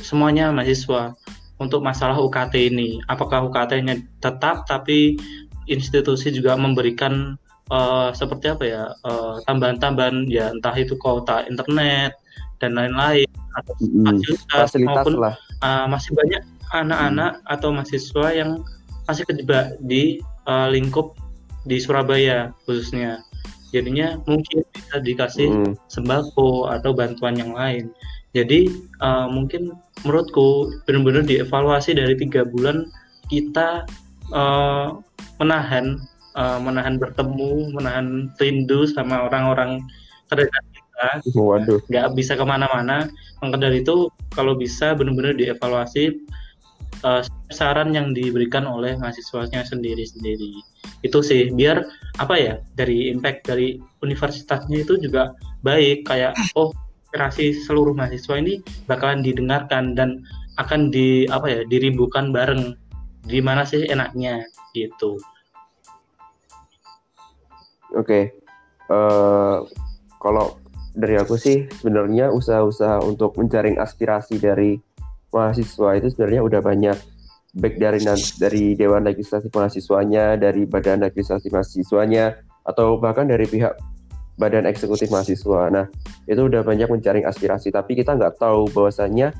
semuanya 0.00 0.52
mahasiswa 0.52 1.12
untuk 1.60 1.80
masalah 1.80 2.16
UKT 2.18 2.72
ini. 2.72 3.00
Apakah 3.08 3.46
UKT-nya 3.48 4.00
tetap 4.20 4.68
tapi 4.68 5.16
institusi 5.64 6.28
juga 6.28 6.56
memberikan 6.60 7.36
uh, 7.72 8.12
seperti 8.12 8.52
apa 8.52 8.64
ya 8.64 8.82
tambahan-tambahan 9.48 10.28
uh, 10.28 10.32
ya 10.32 10.52
entah 10.52 10.74
itu 10.76 10.96
kuota 11.00 11.46
internet 11.48 12.16
dan 12.60 12.76
lain-lain 12.76 13.28
atau 13.54 13.74
fasilitas, 13.78 14.44
fasilitas 14.50 15.04
maupun 15.04 15.14
lah. 15.20 15.34
Uh, 15.64 15.88
masih 15.88 16.12
banyak 16.12 16.44
anak-anak 16.76 17.40
atau 17.48 17.72
mahasiswa 17.72 18.26
yang 18.36 18.60
masih 19.08 19.24
kejebak 19.24 19.80
di 19.80 20.20
uh, 20.44 20.68
lingkup 20.68 21.16
di 21.64 21.80
Surabaya 21.80 22.52
khususnya 22.68 23.24
jadinya 23.72 24.20
mungkin 24.28 24.60
bisa 24.76 25.00
dikasih 25.00 25.48
hmm. 25.48 25.72
sembako 25.88 26.68
atau 26.68 26.92
bantuan 26.92 27.34
yang 27.34 27.56
lain 27.56 27.88
jadi 28.36 28.68
uh, 29.00 29.26
mungkin 29.26 29.72
menurutku 30.04 30.68
benar-benar 30.84 31.24
dievaluasi 31.24 31.96
dari 31.96 32.14
tiga 32.20 32.44
bulan 32.44 32.86
kita 33.32 33.88
uh, 34.30 35.00
menahan 35.40 35.96
uh, 36.36 36.60
menahan 36.60 37.00
bertemu 37.00 37.72
menahan 37.72 38.28
rindu 38.36 38.84
sama 38.84 39.26
orang-orang 39.26 39.80
terdekat 40.28 40.62
waduh. 41.34 41.80
nggak 41.90 42.06
bisa 42.14 42.38
ke 42.38 42.44
mana-mana. 42.46 43.10
Maka 43.42 43.56
dari 43.60 43.82
itu 43.82 44.08
kalau 44.32 44.54
bisa 44.56 44.94
benar-benar 44.96 45.36
dievaluasi 45.36 46.22
uh, 47.04 47.22
saran 47.52 47.92
yang 47.92 48.16
diberikan 48.16 48.64
oleh 48.64 48.96
mahasiswanya 48.96 49.66
sendiri-sendiri. 49.66 50.60
Itu 51.04 51.20
sih 51.20 51.52
biar 51.52 51.84
apa 52.22 52.34
ya 52.38 52.54
dari 52.78 53.10
impact 53.10 53.46
dari 53.50 53.78
universitasnya 54.00 54.82
itu 54.82 54.96
juga 54.98 55.34
baik. 55.66 56.08
Kayak 56.08 56.38
oh 56.56 56.72
aspirasi 57.14 57.54
seluruh 57.62 57.94
mahasiswa 57.94 58.34
ini 58.40 58.58
bakalan 58.90 59.22
didengarkan 59.22 59.94
dan 59.94 60.26
akan 60.58 60.90
di 60.90 61.30
apa 61.30 61.46
ya 61.46 61.60
dirimbukan 61.66 62.34
bareng. 62.34 62.74
Di 63.24 63.38
mana 63.38 63.62
sih 63.62 63.86
enaknya? 63.86 64.42
Gitu. 64.74 65.22
Oke, 67.94 68.10
okay. 68.10 68.22
uh, 68.90 69.62
eh, 69.62 69.70
kalau 70.18 70.58
dari 70.94 71.18
aku 71.18 71.34
sih 71.34 71.66
sebenarnya 71.82 72.30
usaha-usaha 72.30 73.02
untuk 73.02 73.34
menjaring 73.34 73.82
aspirasi 73.82 74.38
dari 74.38 74.78
mahasiswa 75.34 75.98
itu 75.98 76.06
sebenarnya 76.14 76.42
udah 76.46 76.60
banyak 76.62 76.96
baik 77.54 77.78
dari 77.78 78.02
dari 78.38 78.64
Dewan 78.74 79.06
Legislasi 79.06 79.50
Mahasiswanya, 79.50 80.38
dari 80.38 80.66
Badan 80.66 81.02
Legislasi 81.06 81.50
Mahasiswanya, 81.50 82.34
atau 82.66 82.98
bahkan 82.98 83.26
dari 83.26 83.46
pihak 83.46 83.78
Badan 84.34 84.66
Eksekutif 84.66 85.10
Mahasiswa. 85.10 85.70
Nah, 85.70 85.86
itu 86.26 86.40
udah 86.42 86.66
banyak 86.66 86.90
mencari 86.90 87.22
aspirasi, 87.22 87.70
tapi 87.70 87.94
kita 87.94 88.18
nggak 88.18 88.42
tahu 88.42 88.66
bahwasannya 88.74 89.30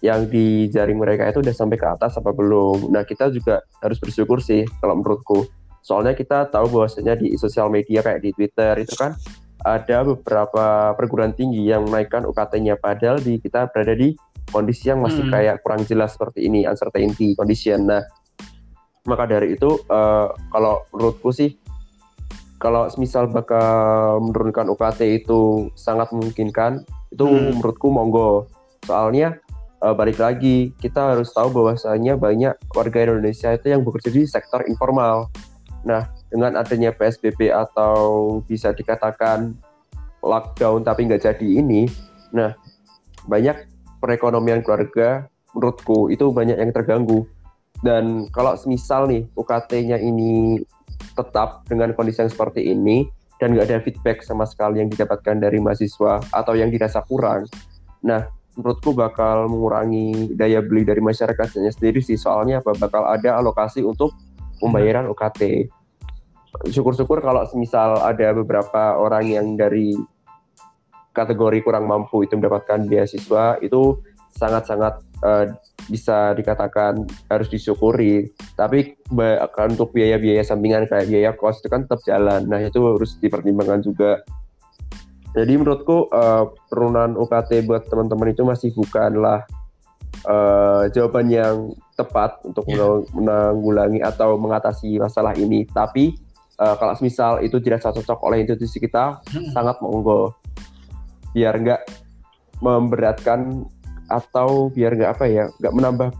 yang 0.00 0.26
dijaring 0.26 0.96
mereka 0.96 1.28
itu 1.28 1.44
udah 1.44 1.54
sampai 1.54 1.78
ke 1.78 1.86
atas 1.86 2.18
apa 2.18 2.34
belum. 2.34 2.90
Nah, 2.90 3.06
kita 3.06 3.30
juga 3.30 3.62
harus 3.78 4.02
bersyukur 4.02 4.42
sih 4.42 4.66
kalau 4.82 4.98
menurutku. 4.98 5.46
Soalnya 5.80 6.12
kita 6.12 6.50
tahu 6.50 6.68
bahwasanya 6.74 7.16
di 7.16 7.38
sosial 7.38 7.70
media 7.72 8.04
kayak 8.04 8.20
di 8.20 8.34
Twitter 8.36 8.74
itu 8.82 8.92
kan 8.98 9.16
ada 9.64 10.04
beberapa 10.04 10.96
perguruan 10.96 11.36
tinggi 11.36 11.68
yang 11.68 11.84
menaikkan 11.84 12.24
UKT-nya 12.24 12.80
padahal 12.80 13.20
di 13.20 13.36
kita 13.36 13.68
berada 13.68 13.92
di 13.92 14.16
kondisi 14.48 14.88
yang 14.88 15.04
masih 15.04 15.28
hmm. 15.28 15.32
kayak 15.32 15.56
kurang 15.62 15.82
jelas 15.84 16.16
seperti 16.16 16.48
ini 16.48 16.64
uncertainty 16.64 17.36
condition 17.36 17.86
nah 17.86 18.02
maka 19.08 19.24
dari 19.24 19.56
itu 19.56 19.80
uh, 19.88 20.28
kalau 20.52 20.84
menurutku 20.92 21.32
sih 21.32 21.56
kalau 22.60 22.84
misal 23.00 23.24
bakal 23.32 24.20
menurunkan 24.20 24.68
UKT 24.68 25.24
itu 25.24 25.72
sangat 25.72 26.12
memungkinkan 26.12 26.84
itu 27.08 27.24
hmm. 27.24 27.60
menurutku 27.60 27.88
monggo 27.88 28.48
soalnya 28.84 29.40
uh, 29.80 29.96
balik 29.96 30.20
lagi 30.20 30.76
kita 30.76 31.16
harus 31.16 31.32
tahu 31.32 31.48
bahwasanya 31.52 32.20
banyak 32.20 32.54
warga 32.76 32.98
Indonesia 33.08 33.56
itu 33.56 33.72
yang 33.72 33.80
bekerja 33.84 34.12
di 34.12 34.28
sektor 34.28 34.64
informal 34.68 35.32
nah 35.80 36.12
dengan 36.30 36.56
adanya 36.56 36.94
PSBB 36.94 37.50
atau 37.50 38.38
bisa 38.46 38.70
dikatakan 38.70 39.54
lockdown 40.22 40.86
tapi 40.86 41.10
nggak 41.10 41.26
jadi 41.26 41.46
ini 41.60 41.90
nah 42.30 42.54
banyak 43.26 43.66
perekonomian 44.00 44.64
keluarga 44.64 45.28
menurutku 45.54 46.08
itu 46.08 46.30
banyak 46.30 46.56
yang 46.56 46.72
terganggu. 46.72 47.26
Dan 47.80 48.28
kalau 48.28 48.56
semisal 48.60 49.08
nih 49.08 49.24
UKT-nya 49.36 49.96
ini 49.96 50.60
tetap 51.16 51.64
dengan 51.64 51.96
kondisi 51.96 52.20
yang 52.20 52.32
seperti 52.32 52.76
ini 52.76 53.08
dan 53.40 53.56
nggak 53.56 53.66
ada 53.72 53.80
feedback 53.80 54.18
sama 54.20 54.44
sekali 54.44 54.84
yang 54.84 54.92
didapatkan 54.92 55.40
dari 55.40 55.56
mahasiswa 55.56 56.20
atau 56.28 56.52
yang 56.52 56.68
dirasa 56.68 57.00
kurang 57.08 57.48
nah 58.04 58.28
menurutku 58.56 58.92
bakal 58.92 59.48
mengurangi 59.48 60.36
daya 60.36 60.60
beli 60.60 60.84
dari 60.84 61.00
masyarakatnya 61.00 61.72
sendiri 61.72 62.04
sih. 62.04 62.20
Soalnya 62.20 62.60
apa? 62.60 62.76
Bakal 62.76 63.08
ada 63.08 63.40
alokasi 63.40 63.80
untuk 63.80 64.12
pembayaran 64.60 65.08
UKT 65.08 65.72
syukur-syukur 66.70 67.22
kalau 67.22 67.46
semisal 67.46 68.02
ada 68.02 68.34
beberapa 68.34 68.98
orang 68.98 69.24
yang 69.30 69.46
dari 69.54 69.94
kategori 71.14 71.58
kurang 71.66 71.90
mampu 71.90 72.22
itu 72.22 72.38
mendapatkan 72.38 72.86
beasiswa 72.86 73.58
itu 73.62 73.98
sangat-sangat 74.30 75.02
uh, 75.26 75.44
bisa 75.90 76.32
dikatakan 76.38 77.02
harus 77.26 77.48
disyukuri. 77.50 78.30
Tapi 78.54 78.94
untuk 79.66 79.90
biaya-biaya 79.90 80.46
sampingan 80.46 80.86
kayak 80.86 81.10
biaya 81.10 81.30
kos 81.34 81.60
itu 81.60 81.68
kan 81.68 81.84
tetap 81.84 82.00
jalan. 82.06 82.46
Nah 82.46 82.62
itu 82.62 82.78
harus 82.78 83.18
dipertimbangkan 83.18 83.82
juga. 83.82 84.22
Jadi 85.30 85.52
menurutku 85.54 86.10
uh, 86.10 86.50
penurunan 86.70 87.14
UKT 87.14 87.66
buat 87.66 87.86
teman-teman 87.86 88.34
itu 88.34 88.42
masih 88.42 88.70
bukanlah 88.74 89.46
uh, 90.26 90.90
jawaban 90.90 91.30
yang 91.30 91.70
tepat 91.94 92.42
untuk 92.42 92.66
yeah. 92.66 92.98
menanggulangi 93.14 94.02
atau 94.02 94.34
mengatasi 94.38 94.98
masalah 94.98 95.34
ini. 95.38 95.66
Tapi 95.70 96.18
uh, 96.60 96.76
kalau 96.76 96.92
misal 97.00 97.40
itu 97.40 97.56
tidak 97.58 97.80
cocok 97.80 98.20
oleh 98.20 98.44
institusi 98.44 98.78
kita, 98.78 99.24
hmm. 99.32 99.56
sangat 99.56 99.80
monggo 99.80 100.36
biar 101.32 101.56
nggak 101.56 101.82
memberatkan 102.60 103.64
atau 104.10 104.68
biar 104.68 104.98
nggak 104.98 105.10
apa 105.16 105.24
ya 105.30 105.44
nggak 105.62 105.74
menambah 105.74 106.10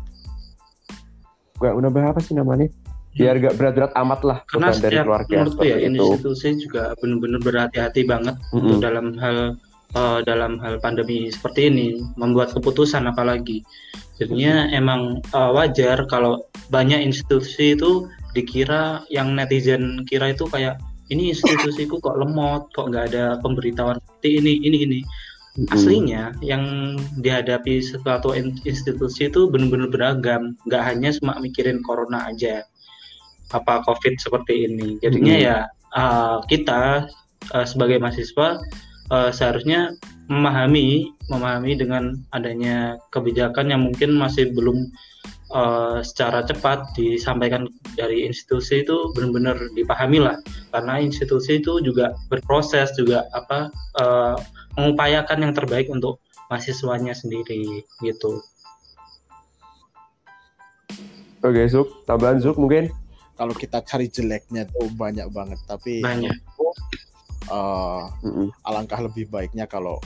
nggak 1.60 1.74
menambah 1.76 2.02
apa 2.14 2.20
sih 2.22 2.34
namanya 2.38 2.70
biar 3.18 3.42
nggak 3.42 3.58
berat-berat 3.58 3.92
amat 3.98 4.20
lah 4.22 4.38
karena 4.46 4.70
dari 4.78 4.96
keluarga 5.02 5.34
menurutku 5.34 5.64
ya 5.66 5.76
itu. 5.82 5.90
institusi 5.90 6.48
juga 6.62 6.94
benar-benar 7.02 7.40
berhati-hati 7.42 8.00
banget 8.06 8.36
mm 8.54 8.58
-hmm. 8.62 8.78
dalam 8.78 9.06
hal 9.18 9.36
uh, 9.98 10.18
dalam 10.22 10.62
hal 10.62 10.78
pandemi 10.78 11.26
seperti 11.28 11.74
ini 11.74 11.98
membuat 12.14 12.54
keputusan 12.54 13.10
apalagi 13.10 13.66
jadinya 14.22 14.64
mm 14.64 14.66
-hmm. 14.70 14.78
emang 14.78 15.00
uh, 15.34 15.50
wajar 15.50 16.06
kalau 16.06 16.46
banyak 16.70 17.02
institusi 17.02 17.74
itu 17.74 18.06
dikira 18.32 19.02
yang 19.10 19.34
netizen 19.34 20.06
kira 20.06 20.32
itu 20.32 20.46
kayak 20.46 20.78
ini 21.10 21.34
institusiku 21.34 21.98
kok 21.98 22.16
lemot 22.16 22.70
kok 22.70 22.88
nggak 22.88 23.14
ada 23.14 23.24
pemberitahuan 23.42 23.98
seperti 23.98 24.28
ini 24.40 24.52
ini 24.62 24.78
ini. 24.86 25.00
Aslinya 25.74 26.30
yang 26.46 26.94
dihadapi 27.18 27.82
suatu 27.82 28.32
institusi 28.38 29.26
itu 29.26 29.50
benar-benar 29.50 29.90
beragam 29.90 30.54
nggak 30.70 30.82
hanya 30.86 31.10
cuma 31.18 31.34
mikirin 31.42 31.82
corona 31.82 32.30
aja 32.30 32.62
apa 33.50 33.82
covid 33.82 34.14
seperti 34.22 34.70
ini. 34.70 34.96
Jadinya 35.02 35.34
hmm. 35.34 35.44
ya 35.44 35.58
uh, 35.98 36.38
kita 36.46 37.10
uh, 37.50 37.66
sebagai 37.66 37.98
mahasiswa 37.98 38.62
uh, 39.10 39.30
seharusnya 39.34 39.98
memahami 40.30 41.10
memahami 41.26 41.74
dengan 41.74 42.14
adanya 42.30 42.94
kebijakan 43.10 43.74
yang 43.74 43.82
mungkin 43.82 44.14
masih 44.14 44.54
belum 44.54 44.86
uh, 45.52 45.98
secara 46.02 46.46
cepat 46.46 46.94
disampaikan 46.94 47.66
dari 47.98 48.26
institusi 48.26 48.82
itu 48.82 49.10
benar-benar 49.14 49.58
dipahami 49.74 50.22
lah 50.22 50.36
karena 50.74 51.02
institusi 51.02 51.58
itu 51.58 51.82
juga 51.82 52.14
berproses 52.30 52.94
juga 52.94 53.26
apa 53.34 53.70
uh, 53.98 54.36
mengupayakan 54.78 55.50
yang 55.50 55.52
terbaik 55.54 55.90
untuk 55.90 56.22
mahasiswanya 56.50 57.14
sendiri 57.14 57.86
gitu. 58.02 58.42
Oke, 61.40 61.64
Zuk, 61.72 62.04
tambahan 62.04 62.36
Zuk 62.42 62.60
mungkin? 62.60 62.92
Kalau 63.38 63.56
kita 63.56 63.80
cari 63.80 64.12
jeleknya 64.12 64.68
tuh 64.68 64.92
banyak 64.92 65.24
banget, 65.32 65.56
tapi 65.64 66.04
banyak. 66.04 66.36
Uh, 67.48 68.06
mm 68.20 68.30
-mm. 68.30 68.48
alangkah 68.68 69.00
lebih 69.00 69.26
baiknya 69.32 69.64
kalau 69.64 69.98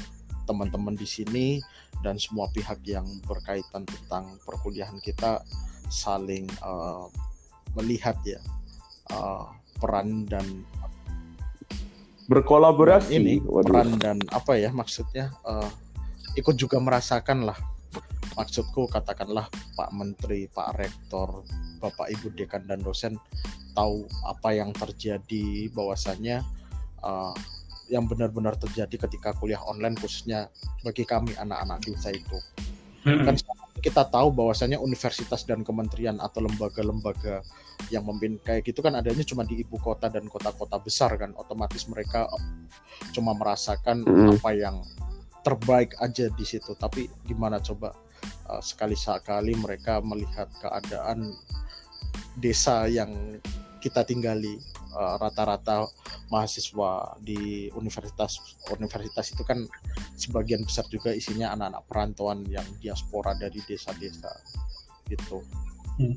teman-teman 0.46 0.94
di 0.94 1.04
sini 1.04 1.58
dan 2.04 2.20
semua 2.20 2.52
pihak 2.52 2.84
yang 2.84 3.08
berkaitan 3.24 3.88
tentang 3.88 4.36
perkuliahan 4.44 5.00
kita 5.00 5.40
saling 5.88 6.44
uh, 6.60 7.08
melihat 7.72 8.14
ya 8.28 8.40
uh, 9.08 9.48
peran 9.80 10.28
dan 10.28 10.44
berkolaborasi 12.28 13.16
ini 13.16 13.34
Waduh. 13.40 13.64
peran 13.64 13.90
dan 13.96 14.18
apa 14.28 14.60
ya 14.60 14.68
maksudnya 14.68 15.32
uh, 15.48 15.68
ikut 16.36 16.56
juga 16.60 16.76
merasakan 16.76 17.48
lah 17.48 17.58
maksudku 18.34 18.90
katakanlah 18.90 19.46
Pak 19.78 19.90
Menteri, 19.94 20.50
Pak 20.50 20.74
Rektor, 20.76 21.46
Bapak 21.78 22.10
Ibu 22.10 22.34
Dekan 22.34 22.66
dan 22.66 22.82
dosen 22.82 23.14
tahu 23.74 24.06
apa 24.26 24.54
yang 24.54 24.70
terjadi 24.74 25.70
bahwasannya 25.74 26.42
uh, 27.02 27.34
yang 27.92 28.08
benar-benar 28.08 28.56
terjadi 28.56 29.08
ketika 29.08 29.36
kuliah 29.36 29.60
online 29.64 29.96
khususnya 29.98 30.48
bagi 30.80 31.04
kami 31.04 31.36
anak-anak 31.36 31.84
desa 31.84 32.10
itu. 32.12 32.38
Hmm. 33.04 33.28
Kan 33.28 33.36
kita 33.84 34.08
tahu 34.08 34.32
bahwasanya 34.32 34.80
universitas 34.80 35.44
dan 35.44 35.60
kementerian 35.60 36.16
atau 36.16 36.40
lembaga-lembaga 36.40 37.44
yang 37.92 38.06
memimpin 38.08 38.40
kayak 38.40 38.64
gitu 38.64 38.80
kan 38.80 38.96
adanya 38.96 39.20
cuma 39.26 39.44
di 39.44 39.60
ibu 39.60 39.76
kota 39.76 40.08
dan 40.08 40.24
kota-kota 40.24 40.80
besar 40.80 41.12
kan 41.20 41.36
otomatis 41.36 41.84
mereka 41.90 42.24
cuma 43.12 43.36
merasakan 43.36 44.06
hmm. 44.06 44.40
apa 44.40 44.50
yang 44.56 44.80
terbaik 45.44 45.92
aja 46.00 46.32
di 46.32 46.44
situ 46.48 46.72
tapi 46.80 47.12
gimana 47.28 47.60
coba 47.60 47.92
uh, 48.48 48.62
sekali 48.64 48.96
sekali 48.96 49.52
mereka 49.52 50.00
melihat 50.00 50.48
keadaan 50.62 51.36
desa 52.40 52.88
yang 52.88 53.12
kita 53.84 54.00
tinggali 54.00 54.56
eh, 54.96 55.14
rata-rata 55.20 55.84
uh, 55.84 55.88
mahasiswa 56.32 57.20
di 57.20 57.68
universitas 57.76 58.40
universitas 58.72 59.36
itu 59.36 59.44
kan 59.44 59.60
sebagian 60.16 60.64
besar 60.64 60.88
juga 60.88 61.12
isinya 61.12 61.52
anak-anak 61.52 61.84
perantauan 61.84 62.40
yang 62.48 62.64
diaspora 62.80 63.36
dari 63.36 63.60
desa-desa 63.68 64.32
gitu. 65.12 65.44
Hmm. 66.00 66.16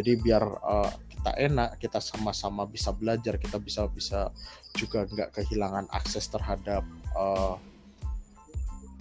Jadi 0.00 0.16
biar 0.16 0.40
uh, 0.64 0.88
kita 1.12 1.32
enak, 1.36 1.76
kita 1.76 2.00
sama-sama 2.00 2.64
bisa 2.64 2.94
belajar, 2.96 3.36
kita 3.36 3.60
bisa 3.60 3.84
bisa 3.92 4.32
juga 4.72 5.04
nggak 5.04 5.36
kehilangan 5.36 5.92
akses 5.92 6.24
terhadap 6.32 6.86
uh, 7.12 7.60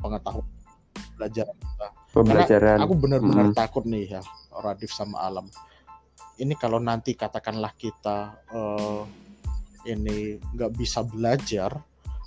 pengetahuan 0.03 0.43
belajar 1.15 1.47
kita. 1.55 1.87
Pembelajaran. 2.11 2.77
Karena 2.77 2.85
aku 2.85 2.95
benar-benar 2.99 3.45
hmm. 3.53 3.55
takut 3.55 3.83
nih 3.87 4.19
ya 4.19 4.21
Radif 4.51 4.91
sama 4.91 5.23
Alam. 5.23 5.47
Ini 6.37 6.53
kalau 6.57 6.77
nanti 6.77 7.17
katakanlah 7.17 7.73
kita 7.73 8.45
uh, 8.53 9.03
ini 9.89 10.37
nggak 10.53 10.71
bisa 10.77 11.01
belajar, 11.01 11.73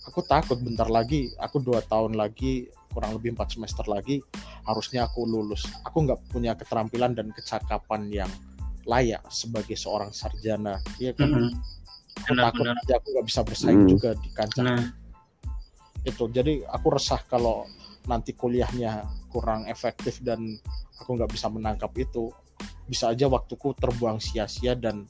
aku 0.08 0.24
takut 0.26 0.58
bentar 0.58 0.90
lagi, 0.90 1.30
aku 1.38 1.62
dua 1.62 1.78
tahun 1.84 2.18
lagi 2.18 2.66
kurang 2.90 3.14
lebih 3.14 3.38
empat 3.38 3.54
semester 3.54 3.86
lagi 3.86 4.18
harusnya 4.66 5.06
aku 5.06 5.22
lulus. 5.22 5.62
Aku 5.86 6.02
nggak 6.02 6.34
punya 6.34 6.58
keterampilan 6.58 7.14
dan 7.14 7.30
kecakapan 7.30 8.10
yang 8.10 8.30
layak 8.88 9.22
sebagai 9.30 9.78
seorang 9.78 10.10
sarjana, 10.10 10.80
iya 10.98 11.14
kan? 11.14 11.30
Mm 11.30 11.38
-hmm. 11.46 11.52
Aku 12.20 12.34
benar, 12.34 12.44
takut 12.50 12.64
benar. 12.66 12.98
aku 12.98 13.06
nggak 13.14 13.26
bisa 13.30 13.40
bersaing 13.46 13.82
mm. 13.86 13.90
juga 13.94 14.10
di 14.18 14.28
kancah. 14.34 14.64
Nah. 14.66 14.82
Itu 16.02 16.32
jadi 16.32 16.64
aku 16.64 16.96
resah 16.96 17.20
kalau 17.28 17.68
nanti 18.08 18.32
kuliahnya 18.32 19.04
kurang 19.28 19.68
efektif 19.68 20.18
dan 20.24 20.58
aku 20.98 21.14
nggak 21.14 21.30
bisa 21.30 21.46
menangkap 21.52 21.92
itu 21.94 22.32
bisa 22.90 23.14
aja 23.14 23.30
waktuku 23.30 23.70
terbuang 23.78 24.18
sia-sia 24.18 24.74
dan 24.74 25.06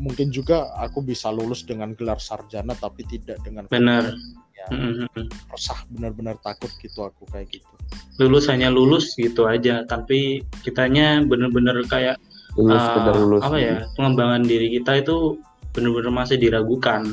mungkin 0.00 0.32
juga 0.32 0.72
aku 0.78 1.04
bisa 1.04 1.28
lulus 1.28 1.66
dengan 1.66 1.92
gelar 1.92 2.16
sarjana 2.22 2.72
tapi 2.72 3.04
tidak 3.04 3.42
dengan 3.44 3.68
benar. 3.68 4.14
ya, 4.56 4.66
mm-hmm. 4.72 5.26
resah 5.52 5.78
benar-benar 5.92 6.38
takut 6.40 6.70
gitu 6.80 7.04
aku 7.04 7.28
kayak 7.28 7.50
gitu. 7.52 7.68
Lulus 8.16 8.48
hanya 8.48 8.72
lulus 8.72 9.12
gitu 9.18 9.44
aja 9.44 9.84
tapi 9.84 10.46
kitanya 10.64 11.20
benar-benar 11.26 11.76
kayak 11.90 12.16
lulus, 12.56 12.82
uh, 12.82 13.14
lulus. 13.14 13.42
apa 13.44 13.58
ya 13.58 13.76
pengembangan 13.94 14.42
diri 14.46 14.80
kita 14.80 15.02
itu 15.04 15.38
benar-benar 15.74 16.24
masih 16.24 16.38
diragukan 16.40 17.04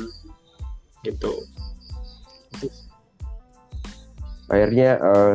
gitu. 1.04 1.44
Akhirnya 4.46 4.98
uh, 5.02 5.34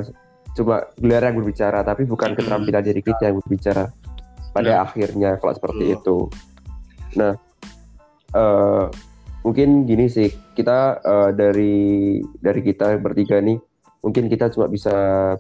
coba 0.52 0.92
gelar 1.00 1.32
yang 1.32 1.38
berbicara 1.40 1.80
tapi 1.82 2.04
bukan 2.04 2.36
keterampilan 2.36 2.84
diri 2.84 3.00
kita 3.00 3.32
yang 3.32 3.40
berbicara 3.40 3.88
pada 4.52 4.72
nah. 4.72 4.80
akhirnya 4.84 5.40
kalau 5.40 5.54
seperti 5.56 5.96
itu. 5.96 6.18
Nah 7.16 7.34
uh, 8.36 8.92
mungkin 9.48 9.88
gini 9.88 10.12
sih 10.12 10.30
kita 10.54 11.00
uh, 11.02 11.30
dari 11.32 12.20
dari 12.44 12.62
kita 12.62 13.00
bertiga 13.00 13.40
nih 13.40 13.58
mungkin 14.04 14.28
kita 14.28 14.52
cuma 14.52 14.68
bisa 14.68 14.92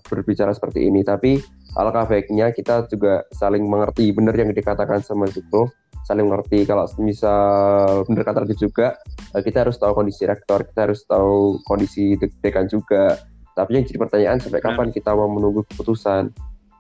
berbicara 0.08 0.54
seperti 0.54 0.88
ini 0.88 1.02
tapi 1.04 1.42
alangkah 1.76 2.08
baiknya 2.08 2.56
kita 2.56 2.88
juga 2.88 3.28
saling 3.36 3.68
mengerti. 3.68 4.16
Benar 4.16 4.36
yang 4.36 4.52
dikatakan 4.56 5.04
sama 5.04 5.28
Zukro 5.28 5.72
saling 6.08 6.28
mengerti. 6.28 6.64
Kalau 6.64 6.88
misal 7.04 8.08
benar 8.08 8.24
kata 8.24 8.48
juga 8.56 8.96
kita 9.36 9.68
harus 9.68 9.76
tahu 9.76 9.92
kondisi 9.92 10.24
rektor 10.24 10.64
kita 10.68 10.88
harus 10.88 11.04
tahu 11.04 11.60
kondisi 11.68 12.16
dekan 12.44 12.68
juga 12.72 13.20
tapi 13.62 13.78
yang 13.78 13.86
jadi 13.86 14.00
pertanyaan 14.02 14.38
sampai 14.42 14.58
kapan 14.58 14.90
kita 14.90 15.14
mau 15.14 15.30
menunggu 15.30 15.62
keputusan. 15.70 16.34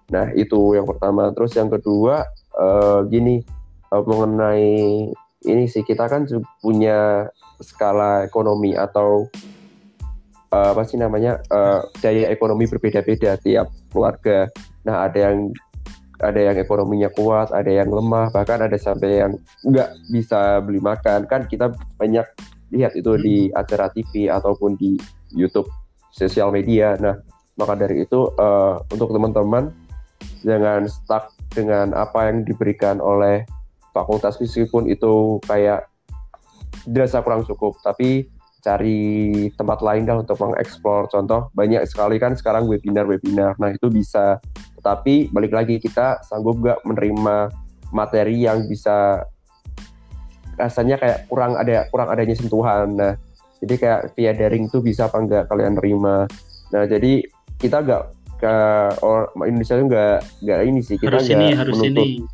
Nah 0.09 0.33
itu 0.33 0.73
yang 0.73 0.89
pertama. 0.89 1.29
Terus 1.37 1.53
yang 1.53 1.69
kedua 1.69 2.25
uh, 2.57 3.05
gini 3.05 3.45
uh, 3.93 4.01
mengenai 4.01 5.05
ini 5.45 5.63
sih 5.69 5.85
kita 5.85 6.09
kan 6.09 6.25
punya 6.57 7.29
skala 7.61 8.25
ekonomi 8.25 8.73
atau 8.73 9.29
uh, 10.49 10.67
apa 10.73 10.81
sih 10.89 10.97
namanya 10.97 11.37
uh, 11.53 11.85
daya 12.01 12.33
ekonomi 12.33 12.65
berbeda-beda 12.65 13.37
tiap 13.37 13.69
keluarga. 13.93 14.49
Nah 14.81 15.05
ada 15.05 15.29
yang 15.31 15.53
ada 16.21 16.37
yang 16.37 16.57
ekonominya 16.57 17.09
kuat, 17.13 17.49
ada 17.49 17.69
yang 17.69 17.89
lemah, 17.89 18.29
bahkan 18.29 18.61
ada 18.61 18.77
sampai 18.77 19.25
yang 19.25 19.33
nggak 19.65 19.89
bisa 20.13 20.61
beli 20.61 20.77
makan. 20.77 21.25
Kan 21.25 21.45
kita 21.45 21.73
banyak 21.97 22.25
lihat 22.71 22.93
itu 22.93 23.11
di 23.17 23.35
acara 23.51 23.89
TV 23.89 24.29
ataupun 24.29 24.77
di 24.77 24.95
YouTube 25.33 25.67
sosial 26.11 26.51
media. 26.51 26.95
Nah, 26.99 27.17
maka 27.55 27.73
dari 27.75 28.03
itu 28.03 28.31
uh, 28.37 28.79
untuk 28.91 29.11
teman-teman 29.11 29.71
jangan 30.45 30.85
stuck 30.87 31.33
dengan 31.51 31.91
apa 31.97 32.31
yang 32.31 32.47
diberikan 32.47 33.01
oleh 33.03 33.43
fakultas 33.91 34.39
meskipun 34.39 34.87
itu 34.87 35.37
kayak 35.45 35.87
dirasa 36.87 37.19
kurang 37.21 37.43
cukup, 37.43 37.77
tapi 37.83 38.31
cari 38.61 39.49
tempat 39.57 39.81
lain 39.81 40.05
dah 40.05 40.21
untuk 40.21 40.37
mengeksplor. 40.37 41.09
Contoh 41.09 41.49
banyak 41.57 41.83
sekali 41.89 42.21
kan 42.21 42.37
sekarang 42.37 42.69
webinar-webinar. 42.69 43.57
Nah 43.57 43.73
itu 43.73 43.89
bisa, 43.89 44.37
tetapi 44.79 45.33
balik 45.33 45.51
lagi 45.51 45.81
kita 45.81 46.21
sanggup 46.23 46.61
gak 46.61 46.79
menerima 46.85 47.49
materi 47.91 48.45
yang 48.47 48.69
bisa 48.69 49.25
rasanya 50.55 51.01
kayak 51.01 51.25
kurang 51.25 51.57
ada 51.57 51.89
kurang 51.89 52.13
adanya 52.13 52.37
sentuhan. 52.37 52.93
Nah 52.93 53.13
jadi 53.61 53.73
kayak 53.77 53.99
via 54.17 54.31
daring 54.33 54.65
tuh 54.67 54.81
bisa 54.81 55.05
apa 55.07 55.21
enggak 55.21 55.43
kalian 55.47 55.77
terima. 55.77 56.25
Nah 56.73 56.83
jadi 56.89 57.21
kita 57.61 57.77
enggak 57.85 58.03
ke 58.41 58.55
or, 59.05 59.29
Indonesia 59.45 59.77
tuh 59.77 59.85
enggak 59.85 60.17
enggak 60.41 60.59
ini 60.65 60.79
sih 60.81 60.97
kita 60.97 61.21
harus 61.21 61.29
ini 61.29 61.47
harus 61.53 61.77
menuntut 61.77 62.09
ini. 62.09 62.25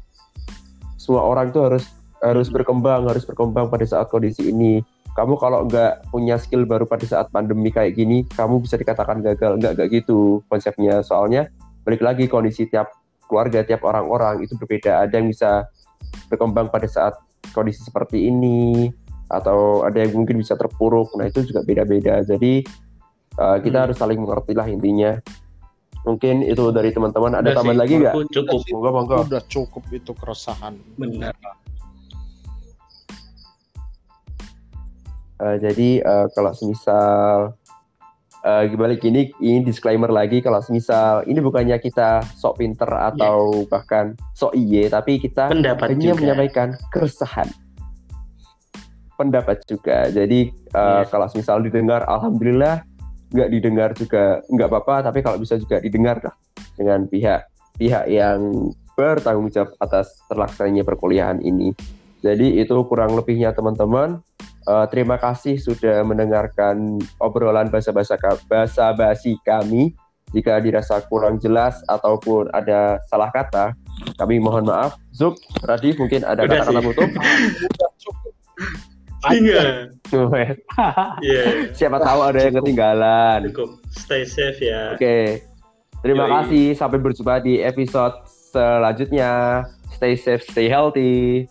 semua 0.96 1.24
orang 1.28 1.52
tuh 1.52 1.68
harus 1.68 1.84
harus 2.24 2.48
berkembang 2.48 3.06
harus 3.12 3.28
berkembang 3.28 3.68
pada 3.68 3.84
saat 3.84 4.08
kondisi 4.08 4.50
ini. 4.50 4.80
Kamu 5.18 5.34
kalau 5.42 5.66
nggak 5.66 6.14
punya 6.14 6.38
skill 6.38 6.70
baru 6.70 6.86
pada 6.86 7.02
saat 7.02 7.34
pandemi 7.34 7.74
kayak 7.74 7.98
gini, 7.98 8.22
kamu 8.38 8.62
bisa 8.62 8.78
dikatakan 8.78 9.26
gagal. 9.26 9.58
Enggak, 9.58 9.74
enggak 9.74 9.90
gitu 9.90 10.46
konsepnya. 10.46 11.02
Soalnya 11.02 11.50
balik 11.82 12.06
lagi 12.06 12.30
kondisi 12.30 12.70
tiap 12.70 12.94
keluarga, 13.26 13.66
tiap 13.66 13.82
orang-orang 13.82 14.46
itu 14.46 14.54
berbeda. 14.62 15.02
Ada 15.02 15.18
yang 15.18 15.34
bisa 15.34 15.66
berkembang 16.30 16.70
pada 16.70 16.86
saat 16.86 17.18
kondisi 17.50 17.82
seperti 17.82 18.30
ini, 18.30 18.94
atau 19.28 19.84
ada 19.84 20.00
yang 20.00 20.24
mungkin 20.24 20.40
bisa 20.40 20.56
terpuruk. 20.56 21.12
Nah 21.20 21.28
itu 21.28 21.44
juga 21.44 21.64
beda-beda. 21.64 22.24
Jadi 22.24 22.64
uh, 23.40 23.58
kita 23.60 23.78
hmm. 23.80 23.86
harus 23.88 23.98
saling 24.00 24.20
mengerti 24.20 24.54
lah 24.56 24.68
intinya. 24.68 25.20
Mungkin 26.08 26.48
itu 26.48 26.64
dari 26.72 26.96
teman-teman. 26.96 27.36
Ada 27.44 27.60
tambahan 27.60 27.80
lagi 27.84 27.94
nggak? 28.00 28.16
Cukup 28.32 28.64
monggo 28.72 28.90
monggo. 28.96 29.16
Udah 29.28 29.44
cukup 29.52 29.84
itu 29.92 30.12
keresahan. 30.16 30.80
Benar. 30.96 31.36
Uh, 35.38 35.54
jadi 35.62 36.02
uh, 36.02 36.26
kalau 36.34 36.50
semisal 36.56 37.54
uh, 38.42 38.64
balik 38.80 39.04
ini 39.04 39.36
ini 39.44 39.68
disclaimer 39.68 40.08
lagi. 40.08 40.40
Kalau 40.40 40.64
semisal 40.64 41.28
ini 41.28 41.44
bukannya 41.44 41.76
kita 41.84 42.24
sok 42.40 42.64
pinter 42.64 42.88
atau 42.88 43.52
yeah. 43.52 43.68
bahkan 43.68 44.06
sok 44.32 44.56
iye 44.56 44.88
tapi 44.88 45.20
kita 45.20 45.52
Pendapat 45.52 45.92
hanya 45.92 46.16
juga. 46.16 46.24
menyampaikan 46.24 46.74
keresahan 46.90 47.52
pendapat 49.18 49.66
juga. 49.66 50.08
Jadi 50.14 50.54
uh, 50.78 51.02
yes. 51.04 51.10
kalau 51.10 51.26
misal 51.34 51.58
didengar, 51.66 52.06
alhamdulillah 52.06 52.86
nggak 53.34 53.50
didengar 53.52 53.90
juga 53.98 54.46
nggak 54.48 54.70
apa-apa. 54.70 55.10
Tapi 55.10 55.20
kalau 55.26 55.42
bisa 55.42 55.58
juga 55.58 55.82
didengar 55.82 56.22
lah 56.22 56.36
dengan 56.78 57.10
pihak 57.10 57.50
pihak 57.78 58.10
yang 58.10 58.72
bertanggung 58.98 59.54
jawab 59.54 59.78
atas 59.78 60.22
terlaksananya 60.26 60.82
perkuliahan 60.82 61.42
ini. 61.46 61.74
Jadi 62.26 62.58
itu 62.58 62.74
kurang 62.90 63.14
lebihnya 63.14 63.54
teman-teman. 63.54 64.22
Uh, 64.68 64.84
terima 64.92 65.16
kasih 65.16 65.56
sudah 65.56 66.04
mendengarkan 66.04 67.00
obrolan 67.24 67.72
bahasa-bahasa 67.72 68.18
bahasa 68.50 68.92
basi 68.92 69.38
kami. 69.46 69.94
Jika 70.36 70.60
dirasa 70.60 71.00
kurang 71.08 71.40
jelas 71.40 71.80
ataupun 71.88 72.52
ada 72.52 73.00
salah 73.08 73.32
kata, 73.32 73.72
kami 74.20 74.44
mohon 74.44 74.68
maaf. 74.68 75.00
Zuk, 75.16 75.40
Radif 75.64 75.96
mungkin 75.96 76.28
ada 76.28 76.44
kata-kata 76.44 76.84
tutup. 76.84 77.10
Iya. 79.34 79.64
Iya. 81.20 81.44
Siapa 81.76 82.00
tahu 82.00 82.20
ada 82.24 82.40
yang 82.40 82.56
ketinggalan. 82.64 83.40
Cukup. 83.52 83.70
Stay 83.92 84.24
safe 84.24 84.60
ya. 84.64 84.96
Oke. 84.96 85.04
Okay. 85.04 85.26
Terima 86.00 86.24
Yoi. 86.30 86.32
kasih. 86.32 86.68
Sampai 86.80 87.00
berjumpa 87.04 87.44
di 87.44 87.60
episode 87.60 88.16
selanjutnya. 88.54 89.64
Stay 89.92 90.16
safe, 90.16 90.46
stay 90.46 90.72
healthy. 90.72 91.50